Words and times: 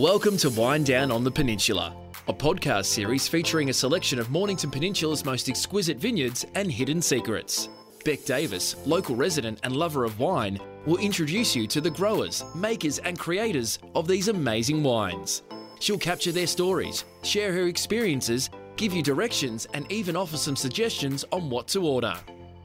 Welcome 0.00 0.38
to 0.38 0.48
Wine 0.48 0.82
Down 0.82 1.12
on 1.12 1.24
the 1.24 1.30
Peninsula, 1.30 1.94
a 2.26 2.32
podcast 2.32 2.86
series 2.86 3.28
featuring 3.28 3.68
a 3.68 3.74
selection 3.74 4.18
of 4.18 4.30
Mornington 4.30 4.70
Peninsula's 4.70 5.26
most 5.26 5.46
exquisite 5.50 5.98
vineyards 5.98 6.46
and 6.54 6.72
hidden 6.72 7.02
secrets. 7.02 7.68
Beck 8.02 8.24
Davis, 8.24 8.76
local 8.86 9.14
resident 9.14 9.60
and 9.62 9.76
lover 9.76 10.06
of 10.06 10.18
wine, 10.18 10.58
will 10.86 10.96
introduce 10.96 11.54
you 11.54 11.66
to 11.66 11.82
the 11.82 11.90
growers, 11.90 12.42
makers, 12.54 12.98
and 13.00 13.18
creators 13.18 13.78
of 13.94 14.08
these 14.08 14.28
amazing 14.28 14.82
wines. 14.82 15.42
She'll 15.80 15.98
capture 15.98 16.32
their 16.32 16.46
stories, 16.46 17.04
share 17.22 17.52
her 17.52 17.66
experiences, 17.66 18.48
give 18.76 18.94
you 18.94 19.02
directions, 19.02 19.66
and 19.74 19.84
even 19.92 20.16
offer 20.16 20.38
some 20.38 20.56
suggestions 20.56 21.26
on 21.30 21.50
what 21.50 21.68
to 21.68 21.86
order. 21.86 22.14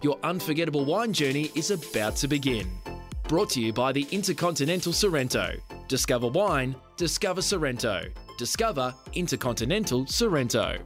Your 0.02 0.17
unforgettable 0.23 0.86
wine 0.86 1.11
journey 1.11 1.52
is 1.53 1.72
about 1.72 2.16
to 2.16 2.30
begin. 2.30 2.72
Brought 3.27 3.49
to 3.49 3.61
you 3.61 3.73
by 3.73 3.91
the 3.91 4.08
Intercontinental 4.11 4.94
Sorrento. 4.94 5.58
Discover 5.89 6.30
wine, 6.30 6.75
discover 6.98 7.41
Sorrento. 7.41 8.04
Discover 8.38 8.94
Intercontinental 9.13 10.08
Sorrento. 10.08 10.77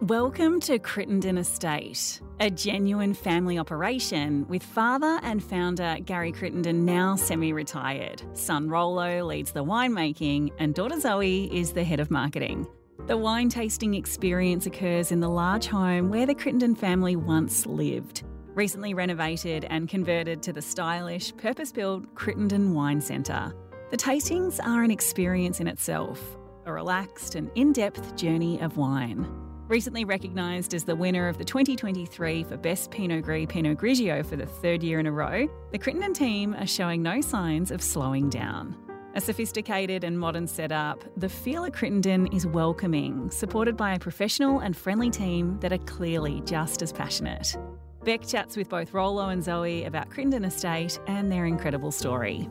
Welcome 0.00 0.60
to 0.60 0.78
Crittenden 0.78 1.38
Estate, 1.38 2.20
a 2.40 2.50
genuine 2.50 3.14
family 3.14 3.58
operation 3.58 4.46
with 4.48 4.62
father 4.62 5.18
and 5.22 5.42
founder 5.42 5.98
Gary 6.04 6.32
Crittenden 6.32 6.84
now 6.84 7.16
semi 7.16 7.52
retired. 7.52 8.22
Son 8.34 8.68
Rollo 8.68 9.24
leads 9.24 9.52
the 9.52 9.64
winemaking, 9.64 10.52
and 10.58 10.74
daughter 10.74 11.00
Zoe 11.00 11.50
is 11.54 11.72
the 11.72 11.84
head 11.84 12.00
of 12.00 12.10
marketing. 12.10 12.66
The 13.06 13.16
wine 13.16 13.50
tasting 13.50 13.94
experience 13.94 14.64
occurs 14.64 15.12
in 15.12 15.20
the 15.20 15.28
large 15.28 15.66
home 15.66 16.08
where 16.08 16.24
the 16.26 16.34
Crittenden 16.34 16.74
family 16.74 17.16
once 17.16 17.66
lived. 17.66 18.24
Recently 18.54 18.94
renovated 18.94 19.66
and 19.68 19.88
converted 19.88 20.40
to 20.44 20.52
the 20.52 20.62
stylish, 20.62 21.36
purpose 21.36 21.72
built 21.72 22.14
Crittenden 22.14 22.72
Wine 22.72 23.00
Centre. 23.00 23.52
The 23.90 23.96
tastings 23.96 24.60
are 24.64 24.84
an 24.84 24.92
experience 24.92 25.58
in 25.58 25.66
itself, 25.66 26.36
a 26.64 26.72
relaxed 26.72 27.34
and 27.34 27.50
in 27.56 27.72
depth 27.72 28.14
journey 28.14 28.60
of 28.60 28.76
wine. 28.76 29.26
Recently 29.66 30.04
recognised 30.04 30.72
as 30.72 30.84
the 30.84 30.94
winner 30.94 31.26
of 31.26 31.36
the 31.36 31.44
2023 31.44 32.44
for 32.44 32.56
Best 32.56 32.92
Pinot 32.92 33.24
Gris 33.24 33.46
Pinot 33.48 33.76
Grigio 33.76 34.24
for 34.24 34.36
the 34.36 34.46
third 34.46 34.84
year 34.84 35.00
in 35.00 35.06
a 35.06 35.12
row, 35.12 35.48
the 35.72 35.78
Crittenden 35.78 36.14
team 36.14 36.54
are 36.54 36.66
showing 36.66 37.02
no 37.02 37.20
signs 37.20 37.72
of 37.72 37.82
slowing 37.82 38.30
down. 38.30 38.76
A 39.16 39.20
sophisticated 39.20 40.04
and 40.04 40.16
modern 40.16 40.46
setup, 40.46 41.02
the 41.16 41.28
feel 41.28 41.64
at 41.64 41.72
Crittenden 41.72 42.28
is 42.28 42.46
welcoming, 42.46 43.32
supported 43.32 43.76
by 43.76 43.94
a 43.94 43.98
professional 43.98 44.60
and 44.60 44.76
friendly 44.76 45.10
team 45.10 45.58
that 45.58 45.72
are 45.72 45.78
clearly 45.78 46.40
just 46.44 46.82
as 46.82 46.92
passionate. 46.92 47.56
Beck 48.04 48.26
chats 48.26 48.56
with 48.56 48.68
both 48.68 48.92
Rollo 48.92 49.30
and 49.30 49.42
Zoe 49.42 49.84
about 49.84 50.10
Crittenden 50.10 50.44
Estate 50.44 50.98
and 51.06 51.32
their 51.32 51.46
incredible 51.46 51.90
story. 51.90 52.48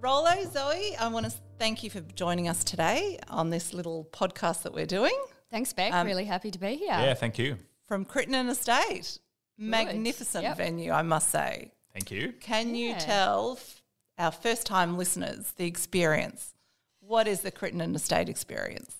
Rollo, 0.00 0.44
Zoe, 0.50 0.96
I 0.96 1.08
want 1.12 1.26
to 1.26 1.32
thank 1.58 1.82
you 1.82 1.90
for 1.90 2.00
joining 2.00 2.48
us 2.48 2.64
today 2.64 3.18
on 3.28 3.50
this 3.50 3.74
little 3.74 4.08
podcast 4.12 4.62
that 4.62 4.72
we're 4.72 4.86
doing 4.86 5.16
Thanks, 5.50 5.72
Beck. 5.72 5.94
Um, 5.94 6.06
really 6.06 6.26
happy 6.26 6.50
to 6.50 6.58
be 6.58 6.76
here. 6.76 6.88
Yeah, 6.90 7.14
thank 7.14 7.38
you. 7.38 7.56
from 7.86 8.04
Crittenden 8.04 8.48
Estate. 8.50 9.18
Magnificent 9.56 10.42
Yep. 10.44 10.56
venue, 10.58 10.92
I 10.92 11.00
must 11.00 11.30
say. 11.30 11.72
Thank 11.94 12.10
you. 12.10 12.34
Can 12.40 12.74
you 12.74 12.94
tell 12.94 13.56
f- 13.58 13.82
our 14.18 14.30
first 14.30 14.66
time 14.66 14.98
listeners 14.98 15.52
the 15.56 15.64
experience? 15.64 16.52
What 17.00 17.26
is 17.26 17.40
the 17.40 17.50
Crittenden 17.50 17.94
Estate 17.94 18.28
experience? 18.28 18.97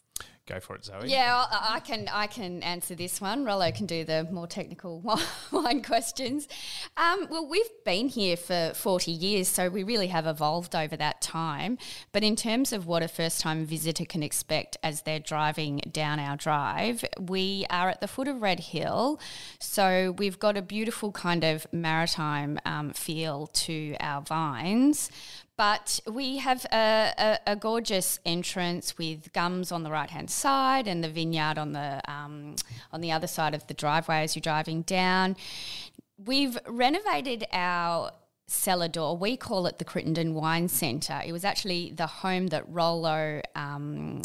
Go 0.48 0.60
for 0.60 0.76
it, 0.76 0.86
Zoe. 0.86 1.08
Yeah, 1.08 1.44
I 1.50 1.78
can 1.80 2.08
I 2.10 2.26
can 2.26 2.62
answer 2.62 2.94
this 2.94 3.20
one. 3.20 3.44
Rollo 3.44 3.70
can 3.70 3.84
do 3.84 4.02
the 4.02 4.26
more 4.30 4.46
technical 4.46 5.02
wine 5.52 5.82
questions. 5.82 6.48
Um, 6.96 7.26
well, 7.30 7.46
we've 7.46 7.68
been 7.84 8.08
here 8.08 8.34
for 8.34 8.72
forty 8.74 9.12
years, 9.12 9.46
so 9.46 9.68
we 9.68 9.82
really 9.82 10.06
have 10.06 10.26
evolved 10.26 10.74
over 10.74 10.96
that 10.96 11.20
time. 11.20 11.76
But 12.12 12.24
in 12.24 12.34
terms 12.34 12.72
of 12.72 12.86
what 12.86 13.02
a 13.02 13.08
first 13.08 13.42
time 13.42 13.66
visitor 13.66 14.06
can 14.06 14.22
expect 14.22 14.78
as 14.82 15.02
they're 15.02 15.20
driving 15.20 15.82
down 15.92 16.18
our 16.18 16.38
drive, 16.38 17.04
we 17.20 17.66
are 17.68 17.90
at 17.90 18.00
the 18.00 18.08
foot 18.08 18.26
of 18.26 18.40
Red 18.40 18.60
Hill, 18.60 19.20
so 19.60 20.14
we've 20.16 20.38
got 20.38 20.56
a 20.56 20.62
beautiful 20.62 21.12
kind 21.12 21.44
of 21.44 21.66
maritime 21.72 22.58
um, 22.64 22.94
feel 22.94 23.48
to 23.48 23.96
our 24.00 24.22
vines. 24.22 25.10
But 25.58 25.98
we 26.06 26.36
have 26.36 26.64
a, 26.66 27.12
a, 27.18 27.38
a 27.52 27.56
gorgeous 27.56 28.20
entrance 28.24 28.96
with 28.96 29.32
gums 29.32 29.72
on 29.72 29.82
the 29.82 29.90
right 29.90 30.08
hand 30.08 30.30
side 30.30 30.86
and 30.86 31.02
the 31.02 31.08
vineyard 31.08 31.58
on 31.58 31.72
the 31.72 32.00
um, 32.06 32.54
on 32.92 33.00
the 33.00 33.10
other 33.10 33.26
side 33.26 33.54
of 33.54 33.66
the 33.66 33.74
driveway 33.74 34.22
as 34.22 34.36
you're 34.36 34.40
driving 34.40 34.82
down. 34.82 35.36
We've 36.16 36.56
renovated 36.64 37.44
our 37.52 38.12
cellar 38.46 38.86
door. 38.86 39.16
We 39.16 39.36
call 39.36 39.66
it 39.66 39.78
the 39.78 39.84
Crittenden 39.84 40.32
Wine 40.32 40.68
Centre. 40.68 41.20
It 41.26 41.32
was 41.32 41.44
actually 41.44 41.90
the 41.90 42.06
home 42.06 42.46
that 42.48 42.62
Rollo 42.68 43.42
um, 43.56 44.22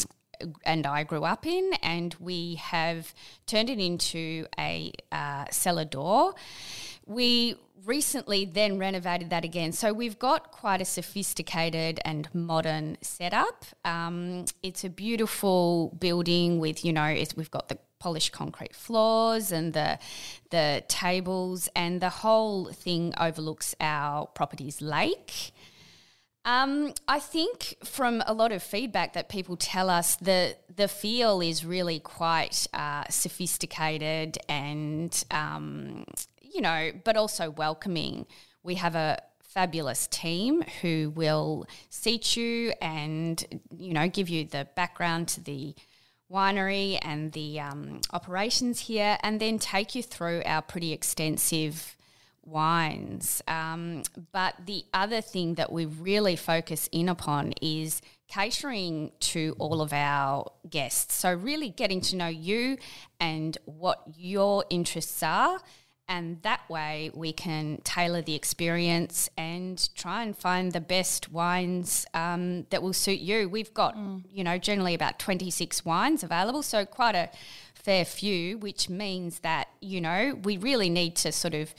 and 0.64 0.86
I 0.86 1.02
grew 1.02 1.24
up 1.24 1.46
in, 1.46 1.72
and 1.82 2.14
we 2.20 2.56
have 2.56 3.12
turned 3.46 3.70
it 3.70 3.80
into 3.80 4.46
a 4.56 4.92
uh, 5.10 5.46
cellar 5.50 5.84
door. 5.84 6.34
We 7.06 7.56
recently 7.84 8.44
then 8.44 8.78
renovated 8.78 9.30
that 9.30 9.44
again. 9.44 9.72
So 9.72 9.92
we've 9.92 10.18
got 10.18 10.50
quite 10.50 10.80
a 10.80 10.84
sophisticated 10.84 12.00
and 12.04 12.28
modern 12.34 12.96
setup. 13.02 13.64
Um, 13.84 14.46
it's 14.62 14.84
a 14.84 14.90
beautiful 14.90 15.96
building 15.98 16.58
with, 16.58 16.84
you 16.84 16.92
know, 16.92 17.24
we've 17.36 17.50
got 17.50 17.68
the 17.68 17.78
polished 17.98 18.32
concrete 18.32 18.74
floors 18.74 19.50
and 19.50 19.72
the 19.72 19.98
the 20.50 20.84
tables 20.88 21.70
and 21.74 22.02
the 22.02 22.10
whole 22.10 22.66
thing 22.66 23.14
overlooks 23.18 23.74
our 23.80 24.26
property's 24.26 24.82
lake. 24.82 25.52
Um, 26.44 26.92
I 27.08 27.20
think 27.20 27.76
from 27.82 28.22
a 28.26 28.34
lot 28.34 28.52
of 28.52 28.62
feedback 28.62 29.14
that 29.14 29.30
people 29.30 29.56
tell 29.56 29.88
us, 29.88 30.16
the 30.16 30.56
the 30.74 30.88
feel 30.88 31.40
is 31.40 31.64
really 31.64 31.98
quite 31.98 32.66
uh, 32.74 33.04
sophisticated 33.08 34.36
and 34.48 35.24
um, 35.30 36.04
you 36.54 36.60
know, 36.60 36.92
but 37.04 37.16
also 37.16 37.50
welcoming. 37.50 38.26
We 38.62 38.76
have 38.76 38.94
a 38.94 39.18
fabulous 39.42 40.06
team 40.06 40.62
who 40.80 41.12
will 41.14 41.66
seat 41.90 42.36
you 42.36 42.72
and 42.80 43.44
you 43.76 43.92
know 43.92 44.08
give 44.08 44.28
you 44.28 44.44
the 44.44 44.66
background 44.74 45.28
to 45.28 45.40
the 45.40 45.74
winery 46.30 46.98
and 47.02 47.32
the 47.32 47.60
um, 47.60 48.00
operations 48.12 48.80
here, 48.80 49.18
and 49.22 49.40
then 49.40 49.58
take 49.58 49.94
you 49.94 50.02
through 50.02 50.42
our 50.46 50.62
pretty 50.62 50.92
extensive 50.92 51.96
wines. 52.44 53.42
Um, 53.48 54.02
but 54.32 54.54
the 54.66 54.84
other 54.92 55.20
thing 55.20 55.54
that 55.54 55.72
we 55.72 55.86
really 55.86 56.36
focus 56.36 56.88
in 56.92 57.08
upon 57.08 57.52
is 57.62 58.02
catering 58.28 59.12
to 59.20 59.54
all 59.58 59.80
of 59.80 59.92
our 59.92 60.50
guests. 60.68 61.14
So, 61.14 61.32
really 61.32 61.70
getting 61.70 62.00
to 62.02 62.16
know 62.16 62.28
you 62.28 62.78
and 63.20 63.56
what 63.64 64.02
your 64.16 64.64
interests 64.70 65.22
are. 65.22 65.60
And 66.06 66.42
that 66.42 66.68
way, 66.68 67.10
we 67.14 67.32
can 67.32 67.80
tailor 67.82 68.20
the 68.20 68.34
experience 68.34 69.30
and 69.38 69.88
try 69.94 70.22
and 70.22 70.36
find 70.36 70.72
the 70.72 70.80
best 70.80 71.32
wines 71.32 72.04
um, 72.12 72.66
that 72.70 72.82
will 72.82 72.92
suit 72.92 73.20
you. 73.20 73.48
We've 73.48 73.72
got, 73.72 73.96
you 74.30 74.44
know, 74.44 74.58
generally 74.58 74.92
about 74.94 75.18
26 75.18 75.84
wines 75.84 76.22
available, 76.22 76.62
so 76.62 76.84
quite 76.84 77.14
a 77.14 77.30
fair 77.74 78.04
few, 78.04 78.58
which 78.58 78.90
means 78.90 79.40
that, 79.40 79.68
you 79.80 80.00
know, 80.00 80.38
we 80.42 80.58
really 80.58 80.90
need 80.90 81.16
to 81.16 81.32
sort 81.32 81.54
of 81.54 81.74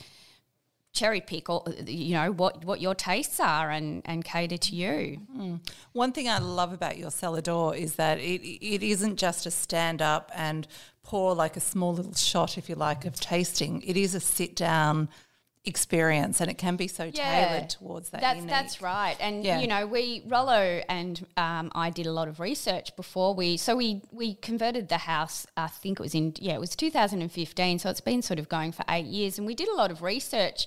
cherry 0.96 1.20
pick 1.20 1.48
all, 1.50 1.62
you 1.86 2.14
know 2.14 2.32
what 2.32 2.64
what 2.64 2.80
your 2.80 2.94
tastes 2.94 3.38
are 3.38 3.70
and 3.70 4.02
and 4.06 4.24
cater 4.24 4.56
to 4.56 4.74
you 4.74 5.20
One 5.92 6.12
thing 6.12 6.28
I 6.28 6.38
love 6.38 6.72
about 6.72 6.96
your 7.02 7.10
cellar 7.10 7.42
door 7.42 7.76
is 7.76 7.94
that 7.96 8.18
it 8.18 8.40
it 8.74 8.82
isn't 8.82 9.16
just 9.16 9.46
a 9.46 9.50
stand 9.50 10.00
up 10.00 10.30
and 10.34 10.66
pour 11.02 11.34
like 11.34 11.56
a 11.56 11.60
small 11.60 11.92
little 11.94 12.14
shot, 12.14 12.58
if 12.58 12.68
you 12.68 12.74
like, 12.74 13.04
of 13.04 13.14
tasting. 13.20 13.80
It 13.82 13.96
is 13.96 14.14
a 14.16 14.20
sit 14.20 14.56
down 14.56 15.08
experience, 15.64 16.40
and 16.40 16.48
it 16.48 16.58
can 16.58 16.76
be 16.76 16.86
so 16.88 17.10
tailored 17.10 17.70
towards 17.70 18.10
that. 18.10 18.20
That's 18.20 18.36
unique. 18.36 18.50
that's 18.50 18.80
right, 18.80 19.16
and 19.20 19.44
Yeah. 19.44 19.60
you 19.60 19.66
know 19.66 19.84
we 19.86 20.22
Rollo 20.26 20.80
and 20.88 21.26
um, 21.36 21.70
I 21.74 21.90
did 21.90 22.06
a 22.06 22.12
lot 22.12 22.28
of 22.28 22.38
research 22.40 22.94
before 22.96 23.34
we 23.34 23.56
so 23.56 23.74
we 23.76 24.02
we 24.12 24.34
converted 24.34 24.88
the 24.88 24.98
house. 24.98 25.46
I 25.56 25.66
think 25.68 25.98
it 25.98 26.02
was 26.02 26.14
in 26.14 26.34
yeah 26.40 26.54
it 26.54 26.60
was 26.60 26.76
2015, 26.76 27.78
so 27.80 27.90
it's 27.90 28.00
been 28.00 28.22
sort 28.22 28.38
of 28.38 28.48
going 28.48 28.72
for 28.72 28.84
eight 28.88 29.06
years, 29.06 29.38
and 29.38 29.46
we 29.46 29.54
did 29.54 29.68
a 29.68 29.74
lot 29.74 29.90
of 29.90 30.02
research 30.02 30.66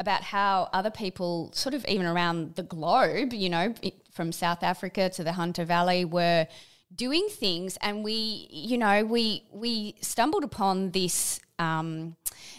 about 0.00 0.22
how 0.22 0.70
other 0.72 0.90
people 0.90 1.50
sort 1.52 1.74
of 1.74 1.84
even 1.86 2.06
around 2.06 2.56
the 2.56 2.62
globe, 2.62 3.34
you 3.34 3.50
know, 3.50 3.74
from 4.10 4.32
South 4.32 4.62
Africa 4.62 5.10
to 5.10 5.22
the 5.22 5.32
Hunter 5.32 5.64
Valley 5.64 6.04
were 6.04 6.48
doing 6.92 7.28
things. 7.30 7.78
And 7.82 8.02
we 8.02 8.48
you 8.50 8.78
know 8.78 9.04
we 9.04 9.44
we 9.52 9.94
stumbled 10.00 10.42
upon 10.42 10.90
this 10.92 11.38
um, 11.58 12.16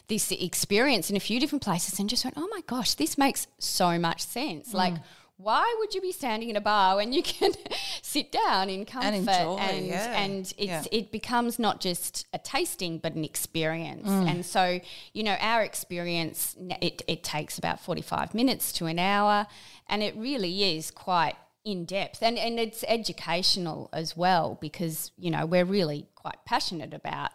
this 0.08 0.32
experience 0.32 1.10
in 1.10 1.16
a 1.16 1.20
few 1.20 1.40
different 1.40 1.64
places 1.64 2.00
and 2.00 2.08
just 2.08 2.24
went 2.24 2.38
oh 2.38 2.48
my 2.52 2.62
gosh 2.68 2.94
this 2.94 3.18
makes 3.18 3.48
so 3.58 3.98
much 3.98 4.22
sense. 4.22 4.74
Like 4.74 4.94
why 5.42 5.76
would 5.80 5.94
you 5.96 6.02
be 6.02 6.12
standing 6.12 6.50
in 6.50 6.56
a 6.56 6.62
bar 6.62 6.96
when 6.98 7.12
you 7.14 7.24
can 7.24 7.52
sit 8.02 8.32
down 8.32 8.70
in 8.70 8.86
comfort 8.86 9.16
enjoy, 9.16 9.58
and 9.58 9.86
yeah. 9.88 10.22
and 10.22 10.40
it's 10.58 10.60
Yeah. 10.60 10.84
it 10.92 11.12
becomes 11.12 11.58
not 11.60 11.80
just 11.82 12.28
a 12.34 12.38
tasting 12.40 12.98
but 13.00 13.14
an 13.16 13.24
experience 13.24 14.08
Mm. 14.08 14.30
and 14.32 14.46
so 14.46 14.80
you 15.14 15.24
know 15.24 15.38
our 15.40 15.62
experience 15.64 16.56
it, 16.82 17.02
it 17.08 17.24
takes 17.24 17.58
about 17.58 17.80
45 17.80 18.34
minutes 18.34 18.72
to 18.74 18.86
an 18.86 19.00
hour 19.00 19.48
and 19.88 20.04
it 20.04 20.16
really 20.16 20.76
is 20.76 20.92
quite 20.92 21.36
in 21.64 21.86
depth 21.86 22.22
and 22.24 22.38
and 22.38 22.60
it's 22.60 22.84
educational 22.88 23.90
as 23.94 24.18
well 24.18 24.58
because 24.62 25.12
you 25.18 25.30
know 25.30 25.46
we're 25.46 25.66
really 25.66 26.08
quite 26.16 26.38
passionate 26.46 26.94
about 26.94 27.32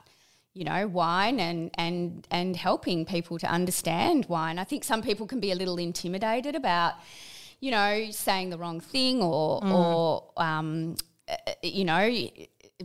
you 0.52 0.64
know 0.64 0.86
wine 0.88 1.38
and 1.38 1.70
and 1.74 2.26
and 2.30 2.56
helping 2.56 3.04
people 3.04 3.38
to 3.38 3.46
understand 3.46 4.26
wine 4.28 4.58
i 4.58 4.64
think 4.64 4.82
some 4.84 5.02
people 5.02 5.26
can 5.26 5.38
be 5.38 5.50
a 5.52 5.54
little 5.54 5.76
intimidated 5.78 6.54
about 6.56 6.94
you 7.60 7.70
know 7.70 8.08
saying 8.10 8.50
the 8.50 8.58
wrong 8.58 8.80
thing 8.80 9.22
or 9.22 9.64
or 9.64 10.32
um 10.36 10.96
uh, 11.28 11.34
you 11.62 11.84
know 11.84 12.10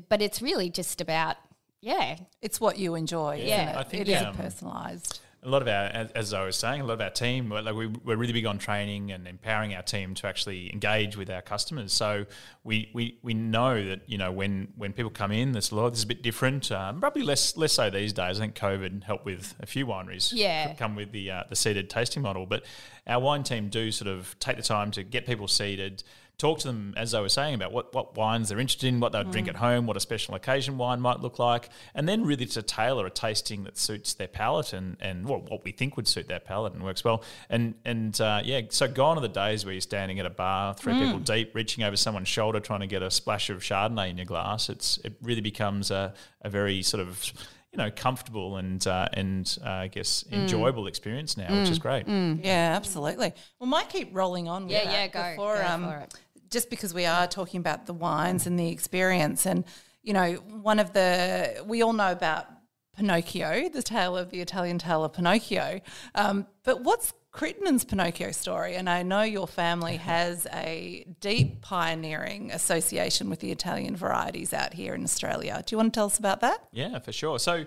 but 0.10 0.22
it's 0.22 0.42
really 0.42 0.70
just 0.70 1.02
about 1.02 1.36
yeah 1.82 2.18
It's 2.42 2.62
what 2.62 2.78
you 2.78 2.96
enjoy. 2.96 3.36
Yeah. 3.36 3.44
isn't 3.44 3.68
it? 3.70 3.76
I 3.76 3.84
think, 3.84 4.02
it 4.08 4.10
is 4.10 4.22
um, 4.22 4.36
personalised. 4.36 5.20
A 5.44 5.50
lot 5.50 5.62
of 5.64 5.68
our, 5.68 5.86
as, 5.86 6.12
as 6.12 6.34
I 6.34 6.46
was 6.46 6.56
saying, 6.56 6.82
a 6.82 6.86
lot 6.86 6.94
of 6.94 7.02
our 7.02 7.10
team, 7.10 7.50
we're- 7.50 7.64
like 7.64 7.74
we, 7.74 7.88
we're 7.88 8.16
really 8.16 8.34
big 8.34 8.46
on 8.46 8.60
training 8.60 9.12
and 9.12 9.28
empowering 9.28 9.74
our 9.74 9.82
team 9.82 10.14
to 10.16 10.28
actually 10.28 10.72
engage 10.72 11.18
with 11.18 11.30
our 11.32 11.42
customers. 11.42 11.94
So 11.94 12.26
we, 12.64 12.92
we, 12.94 13.18
we 13.24 13.34
know 13.34 13.84
that 13.88 14.02
you 14.08 14.18
know 14.20 14.32
when, 14.32 14.68
when 14.76 14.94
people 14.94 15.10
come 15.10 15.32
in, 15.32 15.52
this 15.54 15.72
law 15.72 15.90
this 15.90 16.00
is 16.00 16.04
a 16.04 16.08
bit 16.08 16.22
different. 16.22 16.72
Um, 16.72 17.00
probably 17.00 17.24
less 17.24 17.58
less 17.58 17.74
so 17.74 17.90
these 17.90 18.14
days. 18.14 18.38
I 18.40 18.42
think 18.44 18.56
COVID 18.56 19.04
helped 19.04 19.26
with 19.26 19.56
a 19.60 19.66
few 19.66 19.86
wineries. 19.88 20.32
Yeah. 20.34 20.74
come 20.76 20.96
with 20.96 21.12
the 21.12 21.32
uh, 21.32 21.44
the 21.50 21.56
seated 21.56 21.90
tasting 21.90 22.22
model, 22.22 22.46
but 22.46 22.64
our 23.08 23.20
wine 23.20 23.42
team 23.44 23.70
do 23.70 23.92
sort 23.92 24.10
of 24.10 24.36
take 24.40 24.58
the 24.58 24.64
time 24.64 24.92
to 24.92 25.04
get 25.04 25.26
people 25.26 25.48
seated. 25.48 26.04
Talk 26.42 26.58
to 26.62 26.68
them, 26.70 26.96
as 26.98 27.14
I 27.14 27.20
was 27.20 27.34
saying, 27.34 27.54
about 27.54 27.72
what, 27.72 27.94
what 27.94 28.18
wines 28.18 28.50
they're 28.50 28.60
interested 28.60 28.88
in, 28.88 29.00
what 29.00 29.12
they'll 29.12 29.24
drink 29.24 29.48
at 29.48 29.58
home, 29.58 29.86
what 29.86 29.96
a 29.96 30.00
special 30.00 30.34
occasion 30.34 30.80
wine 30.80 31.00
might 31.00 31.20
look 31.20 31.38
like, 31.38 31.70
and 31.94 32.10
then 32.10 32.26
really 32.26 32.48
to 32.48 32.64
tailor 32.64 33.06
a 33.06 33.12
tasting 33.12 33.64
that 33.66 33.78
suits 33.78 34.16
their 34.16 34.28
palate 34.28 34.74
and, 34.74 34.98
and 35.02 35.28
what, 35.28 35.52
what 35.52 35.64
we 35.64 35.72
think 35.72 35.98
would 35.98 36.08
suit 36.08 36.28
their 36.28 36.40
palate 36.40 36.74
and 36.74 36.84
works 36.84 37.04
well. 37.04 37.24
And 37.48 37.76
and 37.86 38.20
uh, 38.20 38.42
yeah, 38.44 38.62
so 38.70 38.88
gone 38.88 39.20
are 39.20 39.22
the 39.22 39.28
days 39.28 39.66
where 39.66 39.74
you're 39.76 39.82
standing 39.82 40.20
at 40.20 40.26
a 40.26 40.32
bar, 40.32 40.74
three 40.74 40.94
people 40.96 41.20
deep, 41.20 41.54
reaching 41.54 41.84
over 41.84 41.96
someone's 41.96 42.28
shoulder, 42.28 42.60
trying 42.60 42.80
to 42.80 42.88
get 42.88 43.04
a 43.04 43.12
splash 43.12 43.52
of 43.52 43.60
Chardonnay 43.60 44.10
in 44.10 44.18
your 44.18 44.26
glass. 44.26 44.68
It's 44.68 44.98
it 45.04 45.14
really 45.22 45.42
becomes 45.42 45.92
a, 45.92 46.12
a 46.42 46.50
very 46.50 46.82
sort 46.82 47.02
of 47.02 47.32
you 47.72 47.78
know 47.78 47.92
comfortable 47.96 48.58
and 48.58 48.86
uh, 48.88 49.08
and 49.14 49.60
uh, 49.64 49.70
I 49.70 49.88
guess 49.90 50.26
enjoyable 50.32 50.88
experience 50.88 51.38
now, 51.38 51.56
which 51.60 51.70
is 51.70 51.78
great. 51.78 52.08
Yeah, 52.08 52.74
absolutely. 52.76 53.34
We 53.60 53.68
might 53.68 53.90
keep 53.90 54.10
rolling 54.12 54.48
on. 54.48 54.64
With 54.64 54.72
Yeah, 54.72 54.86
that 54.86 54.92
yeah, 54.92 55.08
go- 55.08 55.32
Before, 55.36 55.58
go 55.58 55.68
um, 55.68 55.84
for 55.86 55.98
it. 56.00 56.14
Just 56.52 56.70
because 56.70 56.94
we 56.94 57.06
are 57.06 57.28
talking 57.28 57.60
about 57.60 57.86
the 57.86 57.94
wines 57.94 58.46
and 58.46 58.60
the 58.60 58.70
experience, 58.70 59.46
and 59.46 59.64
you 60.04 60.14
know, 60.14 60.34
one 60.34 60.80
of 60.80 60.94
the 60.94 61.64
we 61.66 61.82
all 61.82 61.94
know 61.94 62.12
about 62.12 62.48
Pinocchio, 62.96 63.70
the 63.70 63.82
tale 63.82 64.18
of 64.18 64.30
the 64.30 64.42
Italian 64.42 64.78
tale 64.78 65.04
of 65.04 65.14
Pinocchio. 65.14 65.82
Um, 66.14 66.46
but 66.64 66.84
what's 66.84 67.14
Crittenden's 67.32 67.86
Pinocchio 67.86 68.32
story? 68.32 68.76
And 68.76 68.90
I 68.90 69.04
know 69.04 69.22
your 69.22 69.48
family 69.48 69.96
has 69.96 70.48
a 70.52 71.06
deep 71.22 71.62
pioneering 71.62 72.52
association 72.52 73.30
with 73.30 73.40
the 73.40 73.52
Italian 73.52 73.96
varieties 73.96 74.54
out 74.54 74.74
here 74.74 74.94
in 74.94 75.04
Australia. 75.04 75.64
Do 75.66 75.74
you 75.74 75.78
want 75.78 75.94
to 75.94 75.98
tell 75.98 76.08
us 76.08 76.20
about 76.20 76.42
that? 76.42 76.68
Yeah, 76.74 77.00
for 77.00 77.14
sure. 77.14 77.40
So, 77.40 77.66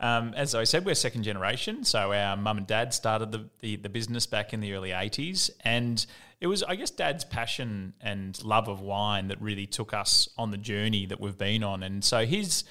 um, 0.00 0.34
as 0.34 0.56
I 0.56 0.64
said, 0.64 0.84
we're 0.84 0.96
second 0.96 1.22
generation. 1.22 1.84
So, 1.84 2.12
our 2.12 2.36
mum 2.36 2.58
and 2.58 2.66
dad 2.66 2.92
started 2.92 3.30
the, 3.30 3.48
the, 3.60 3.76
the 3.76 3.88
business 3.88 4.26
back 4.26 4.52
in 4.52 4.60
the 4.60 4.72
early 4.72 4.90
80s. 4.90 5.48
And 5.60 6.04
it 6.40 6.48
was, 6.48 6.64
I 6.64 6.74
guess, 6.74 6.90
dad's 6.90 7.24
passion 7.24 7.94
and 8.00 8.42
love 8.44 8.66
of 8.66 8.80
wine 8.80 9.28
that 9.28 9.40
really 9.40 9.66
took 9.66 9.94
us 9.94 10.28
on 10.36 10.50
the 10.50 10.58
journey 10.58 11.06
that 11.06 11.20
we've 11.20 11.38
been 11.38 11.62
on. 11.62 11.84
And 11.84 12.04
so, 12.04 12.26
his. 12.26 12.64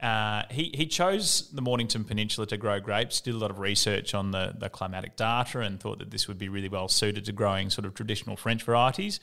Uh, 0.00 0.44
he, 0.50 0.70
he 0.74 0.86
chose 0.86 1.50
the 1.52 1.60
Mornington 1.60 2.04
Peninsula 2.04 2.46
to 2.46 2.56
grow 2.56 2.78
grapes, 2.78 3.20
did 3.20 3.34
a 3.34 3.38
lot 3.38 3.50
of 3.50 3.58
research 3.58 4.14
on 4.14 4.30
the, 4.30 4.54
the 4.56 4.68
climatic 4.68 5.16
data, 5.16 5.60
and 5.60 5.80
thought 5.80 5.98
that 5.98 6.12
this 6.12 6.28
would 6.28 6.38
be 6.38 6.48
really 6.48 6.68
well 6.68 6.86
suited 6.86 7.24
to 7.24 7.32
growing 7.32 7.68
sort 7.68 7.84
of 7.84 7.94
traditional 7.94 8.36
French 8.36 8.62
varieties. 8.62 9.18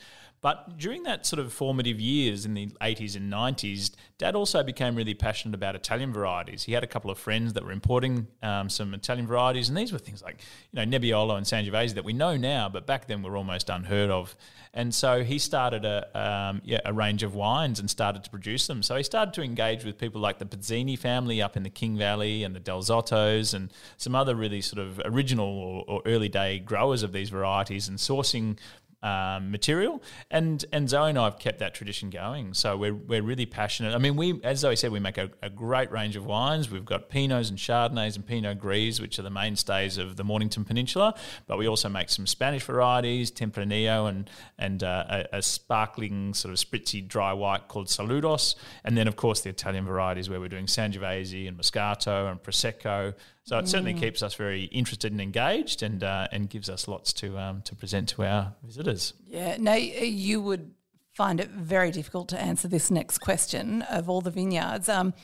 But 0.46 0.78
during 0.78 1.02
that 1.02 1.26
sort 1.26 1.40
of 1.40 1.52
formative 1.52 1.98
years 1.98 2.46
in 2.46 2.54
the 2.54 2.68
80s 2.80 3.16
and 3.16 3.32
90s, 3.32 3.90
Dad 4.16 4.36
also 4.36 4.62
became 4.62 4.94
really 4.94 5.12
passionate 5.12 5.56
about 5.56 5.74
Italian 5.74 6.12
varieties. 6.12 6.62
He 6.62 6.72
had 6.72 6.84
a 6.84 6.86
couple 6.86 7.10
of 7.10 7.18
friends 7.18 7.54
that 7.54 7.64
were 7.64 7.72
importing 7.72 8.28
um, 8.44 8.70
some 8.70 8.94
Italian 8.94 9.26
varieties, 9.26 9.68
and 9.68 9.76
these 9.76 9.92
were 9.92 9.98
things 9.98 10.22
like, 10.22 10.36
you 10.70 10.86
know, 10.86 10.98
Nebbiolo 10.98 11.36
and 11.36 11.44
Sangiovese 11.44 11.94
that 11.94 12.04
we 12.04 12.12
know 12.12 12.36
now, 12.36 12.68
but 12.68 12.86
back 12.86 13.08
then 13.08 13.24
were 13.24 13.36
almost 13.36 13.68
unheard 13.68 14.08
of. 14.08 14.36
And 14.72 14.94
so 14.94 15.24
he 15.24 15.40
started 15.40 15.84
a, 15.84 16.16
um, 16.16 16.62
yeah, 16.62 16.78
a 16.84 16.92
range 16.92 17.24
of 17.24 17.34
wines 17.34 17.80
and 17.80 17.90
started 17.90 18.22
to 18.22 18.30
produce 18.30 18.68
them. 18.68 18.84
So 18.84 18.94
he 18.94 19.02
started 19.02 19.34
to 19.34 19.42
engage 19.42 19.84
with 19.84 19.98
people 19.98 20.20
like 20.20 20.38
the 20.38 20.44
Pizzini 20.44 20.96
family 20.96 21.42
up 21.42 21.56
in 21.56 21.64
the 21.64 21.70
King 21.70 21.98
Valley 21.98 22.44
and 22.44 22.54
the 22.54 22.60
Dal 22.60 22.82
Zottos 22.82 23.52
and 23.52 23.72
some 23.96 24.14
other 24.14 24.36
really 24.36 24.60
sort 24.60 24.86
of 24.86 25.00
original 25.06 25.48
or, 25.48 25.84
or 25.88 26.02
early 26.06 26.28
day 26.28 26.60
growers 26.60 27.02
of 27.02 27.10
these 27.10 27.30
varieties 27.30 27.88
and 27.88 27.98
sourcing 27.98 28.58
um, 29.06 29.52
material. 29.52 30.02
And 30.32 30.64
and 30.72 30.90
Zoe 30.90 31.10
and 31.10 31.18
I 31.18 31.24
have 31.24 31.38
kept 31.38 31.60
that 31.60 31.74
tradition 31.74 32.10
going. 32.10 32.54
So 32.54 32.76
we're, 32.76 32.94
we're 32.94 33.22
really 33.22 33.46
passionate. 33.46 33.94
I 33.94 33.98
mean, 33.98 34.16
we 34.16 34.40
as 34.42 34.58
Zoe 34.58 34.74
said, 34.74 34.90
we 34.90 34.98
make 34.98 35.16
a, 35.16 35.30
a 35.42 35.48
great 35.48 35.92
range 35.92 36.16
of 36.16 36.26
wines. 36.26 36.70
We've 36.70 36.84
got 36.84 37.08
Pinots 37.08 37.48
and 37.48 37.56
Chardonnays 37.56 38.16
and 38.16 38.26
Pinot 38.26 38.58
Gris, 38.58 39.00
which 39.00 39.18
are 39.20 39.22
the 39.22 39.30
mainstays 39.30 39.96
of 39.96 40.16
the 40.16 40.24
Mornington 40.24 40.64
Peninsula. 40.64 41.14
But 41.46 41.56
we 41.56 41.68
also 41.68 41.88
make 41.88 42.10
some 42.10 42.26
Spanish 42.26 42.64
varieties, 42.64 43.30
Tempranillo, 43.30 44.08
and 44.08 44.28
and 44.58 44.82
uh, 44.82 45.24
a, 45.32 45.36
a 45.38 45.42
sparkling 45.42 46.34
sort 46.34 46.52
of 46.52 46.58
spritzy 46.58 47.06
dry 47.06 47.32
white 47.32 47.68
called 47.68 47.86
Saludos. 47.86 48.56
And 48.82 48.98
then 48.98 49.06
of 49.06 49.14
course 49.14 49.42
the 49.42 49.50
Italian 49.50 49.84
varieties 49.84 50.28
where 50.28 50.40
we're 50.40 50.48
doing 50.48 50.66
Sangiovese 50.66 51.46
and 51.46 51.56
Moscato 51.56 52.28
and 52.28 52.42
Prosecco. 52.42 53.14
So 53.46 53.56
it 53.58 53.68
certainly 53.68 53.94
keeps 53.94 54.24
us 54.24 54.34
very 54.34 54.64
interested 54.64 55.12
and 55.12 55.20
engaged, 55.20 55.84
and 55.84 56.02
uh, 56.02 56.26
and 56.32 56.50
gives 56.50 56.68
us 56.68 56.88
lots 56.88 57.12
to 57.14 57.38
um, 57.38 57.62
to 57.62 57.76
present 57.76 58.08
to 58.10 58.24
our 58.24 58.52
visitors. 58.64 59.14
Yeah, 59.28 59.56
no, 59.60 59.72
you 59.74 60.40
would 60.40 60.72
find 61.14 61.38
it 61.38 61.48
very 61.50 61.92
difficult 61.92 62.28
to 62.30 62.40
answer 62.42 62.66
this 62.66 62.90
next 62.90 63.18
question 63.18 63.82
of 63.82 64.10
all 64.10 64.20
the 64.20 64.32
vineyards 64.32 64.88
um, 64.88 65.14